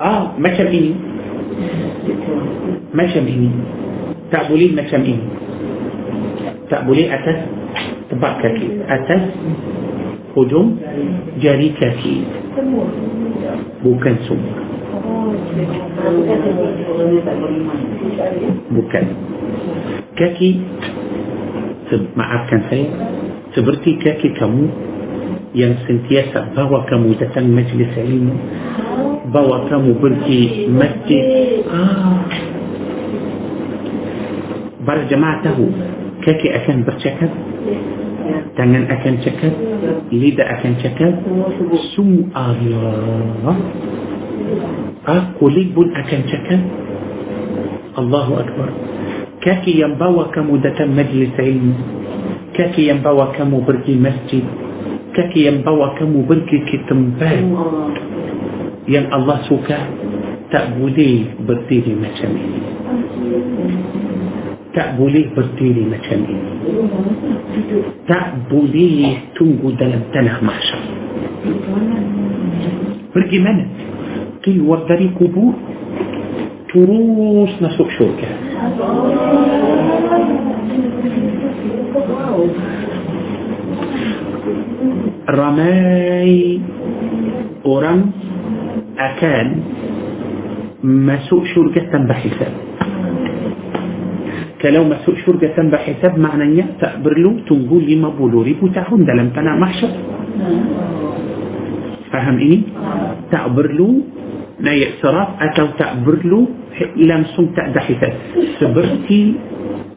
[0.00, 0.94] آه ما شمئني
[2.94, 3.50] ما شمئني
[4.32, 5.18] تقولي ما شمئني
[6.70, 7.38] تقولي أتس
[8.10, 9.22] تبكك أتس
[10.36, 10.68] هجوم
[11.42, 11.98] جريكك.
[13.84, 14.67] بوكن سمك
[18.72, 19.04] bukan.
[20.18, 20.50] Kaki
[22.12, 22.86] maafkan saya
[23.56, 24.64] seperti kaki kamu
[25.56, 28.34] yang sentiasa bawa kamu datang majlis ilmu
[29.32, 31.24] bawa kamu pergi masjid.
[31.72, 32.28] Ah.
[34.88, 35.68] para jemaah tahu
[36.24, 37.28] kaki akan bercakap
[38.56, 39.52] tangan akan cakap
[40.08, 41.12] lidah akan cakap
[41.92, 43.56] semua Allah
[45.08, 46.60] ah, kulit pun akan cakap
[47.98, 48.68] Allahu Akbar
[49.38, 51.74] kaki yang bawa kamu datang majlis ilmu
[52.52, 54.44] kaki yang bawa kamu pergi masjid
[55.14, 57.42] kaki yang bawa kamu pergi ke tempat
[58.90, 59.78] yang Allah suka
[60.50, 62.62] tak boleh berdiri macam ini
[64.74, 66.52] tak boleh berdiri macam ini
[68.10, 70.82] tak boleh tunggu dalam tanah mahsyar
[73.14, 73.64] pergi mana
[74.46, 75.54] قيور داري قبور.
[76.68, 78.28] تروس نسوك شوكة.
[85.30, 86.60] رماي
[87.66, 88.10] أورام
[88.98, 89.48] أكان
[90.84, 92.52] مسوق شرقة بحساب
[94.62, 99.90] كلو مسوق شرقة بحساب معنى تأبر له تنقول لما بولوري بتاعهم ده لم تنع محشر
[102.12, 102.58] فهم إيه؟
[103.28, 104.02] Tak perlu
[104.58, 106.48] naik serap atau tak perlu
[106.98, 108.12] langsung tak ada hisab
[108.58, 109.38] seperti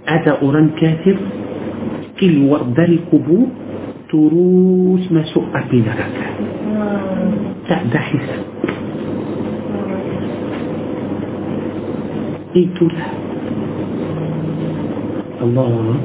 [0.06, 1.18] ada orang kafir
[2.18, 3.50] keluar dari kubur
[4.12, 6.28] terus masuk api neraka
[7.66, 8.42] tak ada hisab
[12.54, 13.10] itulah
[15.42, 15.98] Allah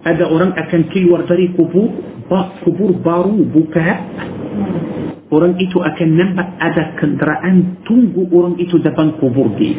[0.00, 1.90] ada orang akan keluar dari kubur
[2.62, 3.88] kubur baru buka
[5.30, 9.78] orang itu akan nampak ada kenderaan tunggu orang itu depan kubur dia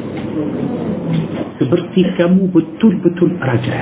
[1.59, 3.79] seperti kamu betul-betul raja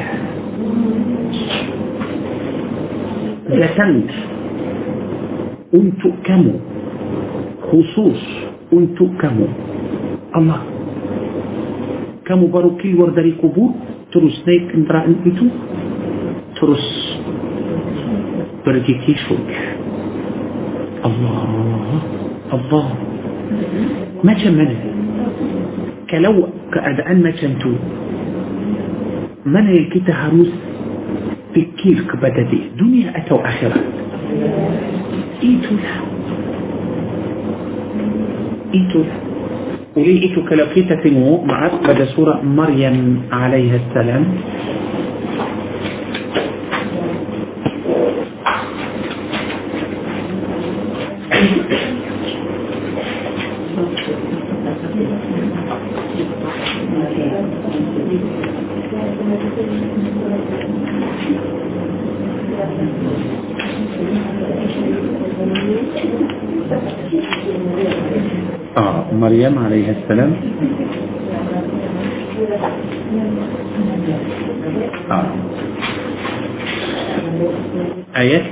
[3.53, 4.09] datang
[5.69, 6.57] untuk kamu
[7.69, 8.19] khusus
[8.73, 9.45] untuk kamu
[10.33, 10.65] Allah
[12.25, 13.77] kamu baru keluar dari kubur
[14.09, 15.45] terus naik kenderaan itu
[16.57, 16.85] terus
[18.65, 19.13] pergi ke
[21.05, 22.01] الله
[22.53, 22.87] الله.
[24.23, 24.75] ما شمنا
[26.09, 27.73] كلو كأدعان ما شمتو
[29.45, 30.51] من يلكي تهروس
[31.53, 33.79] في كيل كبدده دنيا أتو آخرة
[35.43, 35.95] إيتو لا
[38.75, 39.15] إيتو لا
[39.97, 41.03] وليه إيتو كلاكيتة
[41.45, 44.25] معك بعد سورة مريم عليه السلام.
[68.77, 70.31] آه مريم عليه السلام.
[75.11, 75.27] آه.
[78.17, 78.45] آيات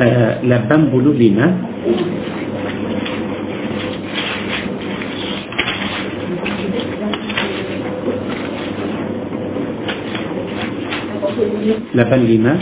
[0.00, 1.46] آه لبن بلو لما
[11.94, 12.54] لبن لما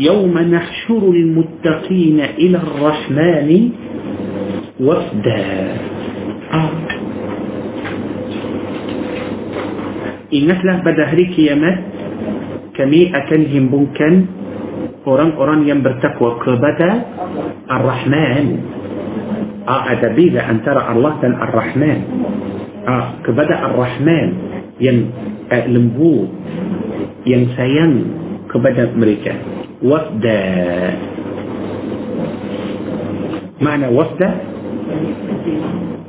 [0.00, 3.50] يوم نحشر المتقين إلى الرحمن
[4.80, 5.44] وفدا.
[6.52, 6.72] آه.
[10.34, 11.72] إن أتلا بدا هريك يما
[12.76, 14.14] كمي أكنهم بنكن
[15.04, 16.90] قران أوران يم برتقوى كبدا
[17.70, 18.46] الرحمن.
[19.68, 21.98] آه، أعد بيذا أن ترى الله تن الرحمن.
[22.88, 24.28] آه كبدا الرحمن.
[24.80, 24.98] ين
[25.52, 26.14] آه، لمبو.
[27.26, 27.92] ين سيان
[28.48, 30.40] كبدا مريكا وفدا
[33.60, 34.30] معنى وفدا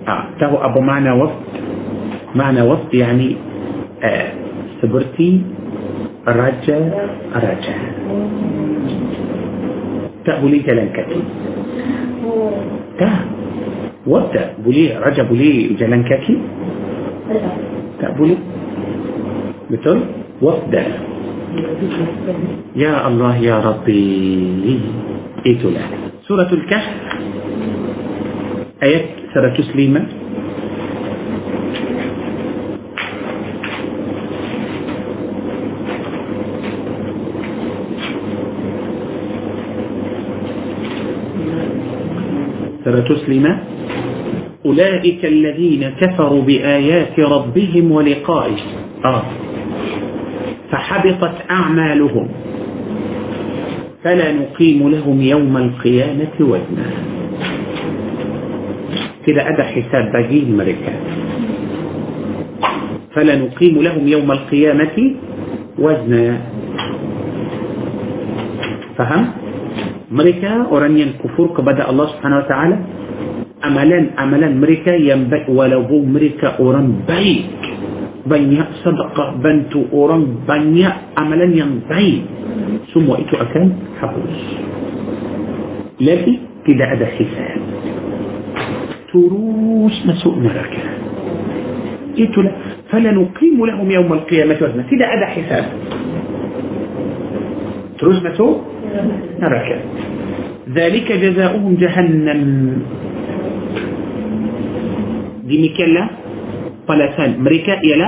[0.08, 0.24] آه.
[0.40, 1.42] تهو أبو معنى وفد.
[2.36, 3.36] معنى وفد يعني
[4.04, 4.32] آه.
[6.28, 6.80] راجا
[7.36, 7.76] راجا
[10.26, 11.24] رجا ليه كلام كتير
[13.00, 13.10] تا
[14.08, 14.36] وفد
[14.66, 16.38] بولي رجا بولي جلان كاكي
[18.02, 18.38] تقولي
[19.70, 19.98] مثل
[20.42, 20.74] وفد.
[22.76, 24.80] يا الله يا ربي.
[25.46, 25.70] إيتو
[26.28, 26.88] سورة الكهف.
[28.84, 30.04] آيات سورة سليمة.
[42.86, 43.54] سورة سليمة.
[44.66, 48.62] أولئك الذين كفروا بآيات ربهم ولقائه.
[49.06, 49.51] آه.
[50.72, 52.28] فحبطت أعمالهم.
[54.04, 56.88] فلا نقيم لهم يوم القيامة وزنا.
[59.28, 60.94] كده أدى حساب باقي الملكة
[63.14, 64.98] فلا نقيم لهم يوم القيامة
[65.80, 66.38] وزنا.
[68.98, 69.24] فهم؟
[70.12, 72.78] مريكا أورانيا كفور كبدأ الله سبحانه وتعالى.
[73.66, 77.62] أملا أملا مريكا ينبئ ولو مريكا أوران بيك.
[78.26, 82.22] Banyak sedekah bantu orang banyak amalan yang baik
[82.94, 83.64] semua itu akan
[83.98, 84.36] hapus
[86.02, 86.34] lagi
[86.68, 87.60] tidak ada hisab
[89.10, 90.86] terus masuk neraka
[92.16, 92.54] itulah
[92.92, 95.66] فلنقيم لهم يوم القيامة وزنا tidak ada hisab
[97.96, 98.68] terus masuk
[99.40, 99.78] neraka
[100.76, 102.42] ذلك جزاؤهم جهنم
[105.48, 106.08] demikianlah
[106.92, 108.08] قلتان مريكا إلى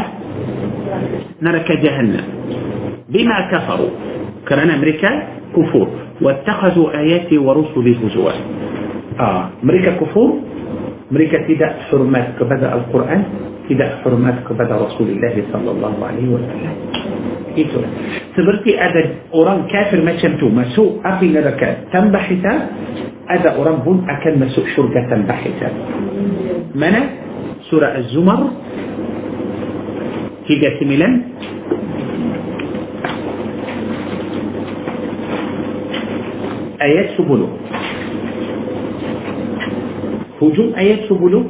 [1.41, 2.25] نرك جهنم.
[3.09, 3.91] بما كفروا.
[4.47, 5.11] كرنا مريكا
[5.55, 5.87] كفور.
[6.21, 8.31] واتخذوا آياتي ورسلي هزوا.
[9.19, 10.29] آه مريكا كفور.
[11.11, 13.21] مريكا تدع حرمات كبدا القرآن
[13.69, 16.75] تدع حرمات كبدا رسول الله صلى الله عليه وسلم.
[17.53, 17.79] itu.
[18.33, 19.01] Seperti ada
[19.69, 20.49] كافر ما شمتو.
[20.49, 22.59] ما سوء api neraka tanpa hisab,
[23.29, 25.73] ada orang أكل ما سوء syurga tanpa hisab.
[27.69, 28.41] سورة الزمر.
[30.47, 31.13] في جاسملان
[36.81, 37.47] آيات سبلو.
[40.41, 41.41] هجوم آيات سبلو.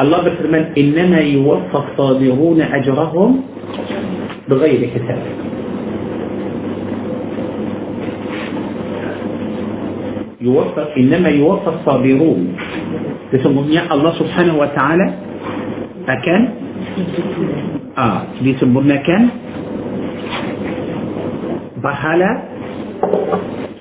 [0.00, 3.30] الله بفرمان إنما يوفى الصابرون أجرهم
[4.48, 5.22] بغير كتاب
[10.40, 12.56] يوفى إنما يوفى الصابرون.
[13.32, 15.06] Sesungguhnya Allah subhanahu wa ta'ala
[16.06, 16.40] akan
[17.96, 19.20] ah, disempurnakan
[21.80, 22.30] pahala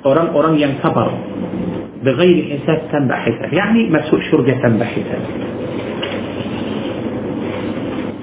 [0.01, 1.31] orang-orang yang sabar
[2.01, 5.23] بغير حساب تنبع حساب يعني مسوء شرجة تنبع حساب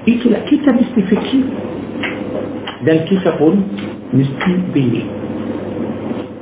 [0.09, 1.43] itulah kita mesti fikir
[2.81, 3.61] dan kita pun
[4.09, 5.05] mesti pilih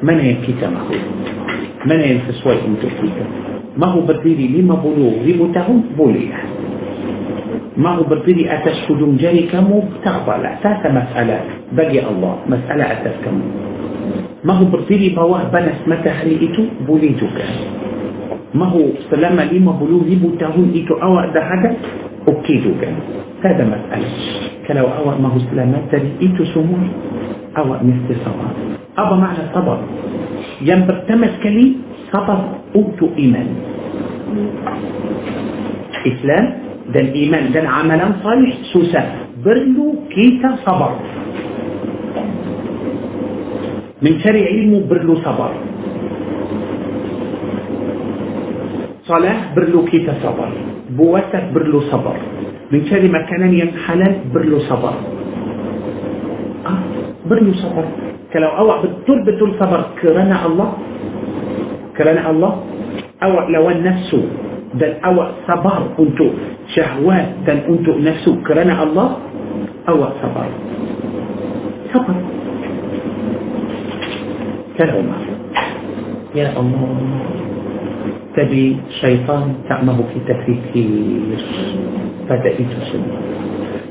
[0.02, 0.96] mana yang kita mahu
[1.84, 3.26] mana yang sesuai untuk kita
[3.78, 6.34] mahu berdiri 50 ribu tahun boleh
[7.78, 11.42] mahu berdiri atas hujung jari kamu tak apalah tak ada masalah
[11.78, 13.46] bagi Allah masalah atas kamu
[14.42, 17.46] mahu berdiri bawah panas matahari itu boleh juga
[18.58, 21.70] mahu selama 50 ribu tahun itu awak dah ada
[22.34, 22.90] okey juga
[23.46, 24.12] tak ada masalah
[24.66, 26.82] kalau awak mahu selamat dari itu semua
[27.54, 28.52] awak mesti sabar
[28.98, 29.78] apa makna sabar
[30.66, 32.40] yang pertama sekali صبر
[32.74, 33.48] قوت إيمان.
[36.08, 36.46] إسلام
[36.94, 39.04] ده الإيمان ده العمل صالح سوسة.
[39.46, 40.92] Perlu kita sabar.
[44.02, 45.52] Mencari ilmu perlu sabar.
[49.08, 50.50] Solat perlu kita sabar.
[50.98, 52.18] Puasa perlu sabar.
[52.72, 54.96] Mencari makanan yang halal perlu sabar.
[56.68, 56.80] Ah,
[57.30, 57.86] perlu sabar.
[58.34, 59.82] Kalau awak betul betul sabar.
[60.02, 60.70] Kerana الله.
[61.98, 62.54] كلام الله.
[63.24, 64.12] أو لو النفس
[64.78, 65.16] دل أو
[65.48, 66.20] صبر أنت
[66.76, 69.10] شهوات دل أنت نفس كلام الله.
[69.90, 70.50] أو صبر.
[71.94, 72.16] صبر.
[74.78, 75.08] كلام
[76.36, 76.98] يا الله.
[78.38, 81.38] تبي شيطان تعمه في تفكير
[82.30, 83.18] فتأتي سنة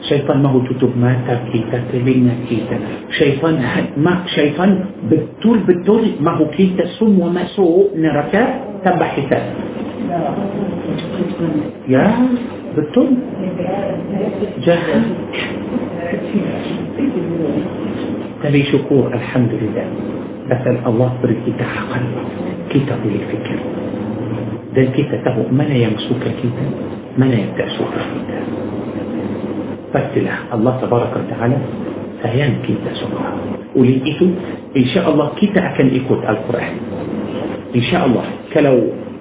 [0.04, 2.76] syaitan mahu tutup mata kita telinga kita
[3.16, 3.56] syaitan
[3.96, 9.42] mak syaitan betul-betul mahu kita semua masuk neraka tanpa hisab
[11.88, 12.04] ya
[12.76, 13.08] betul
[14.60, 15.04] jahat
[18.44, 19.88] tapi syukur Alhamdulillah
[20.52, 22.04] asal Allah beri kita akal
[22.70, 23.58] kita boleh fikir
[24.76, 26.64] dan kita tahu mana yang suka kita
[27.16, 28.38] mana yang tak suka kita
[29.96, 31.58] اثبت له الله تبارك وتعالى
[32.22, 33.40] سيان كيتا سبحانه
[33.76, 34.30] وليئته
[34.76, 36.74] إن شاء الله كيتا أكن يكوت القرآن؟
[37.76, 38.24] إن شاء الله.
[38.54, 38.76] كلو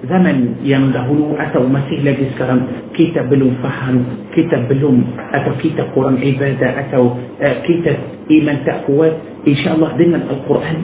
[0.08, 2.60] زمن يندهلو أتو مسيح لديس كرم.
[2.96, 3.96] كيتا بلوم فهم
[4.34, 4.98] كيتا بلوم
[5.34, 7.04] أتو؟ كيتا قرآن عبادة أتو؟
[7.40, 7.92] آه، كيتا
[8.30, 9.14] إيمان تقوات
[9.48, 10.78] إن شاء الله دينا القرآن.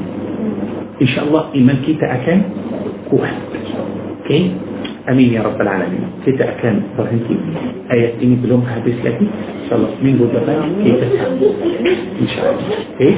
[1.02, 2.38] إن شاء الله إيمان كيتا أكن؟
[3.10, 3.38] قوات
[4.28, 4.71] كي okay.
[5.08, 6.04] آمين يا رب العالمين.
[6.26, 7.36] كده كان فهمتي
[7.92, 9.18] ايات إني بلوم هابس لك.
[9.20, 9.90] إن شاء الله.
[10.02, 10.42] مين بودا
[12.22, 12.76] إن شاء الله.
[13.00, 13.14] إيه؟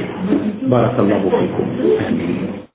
[0.67, 1.65] بارك الله فيكم.
[2.07, 2.55] آمين.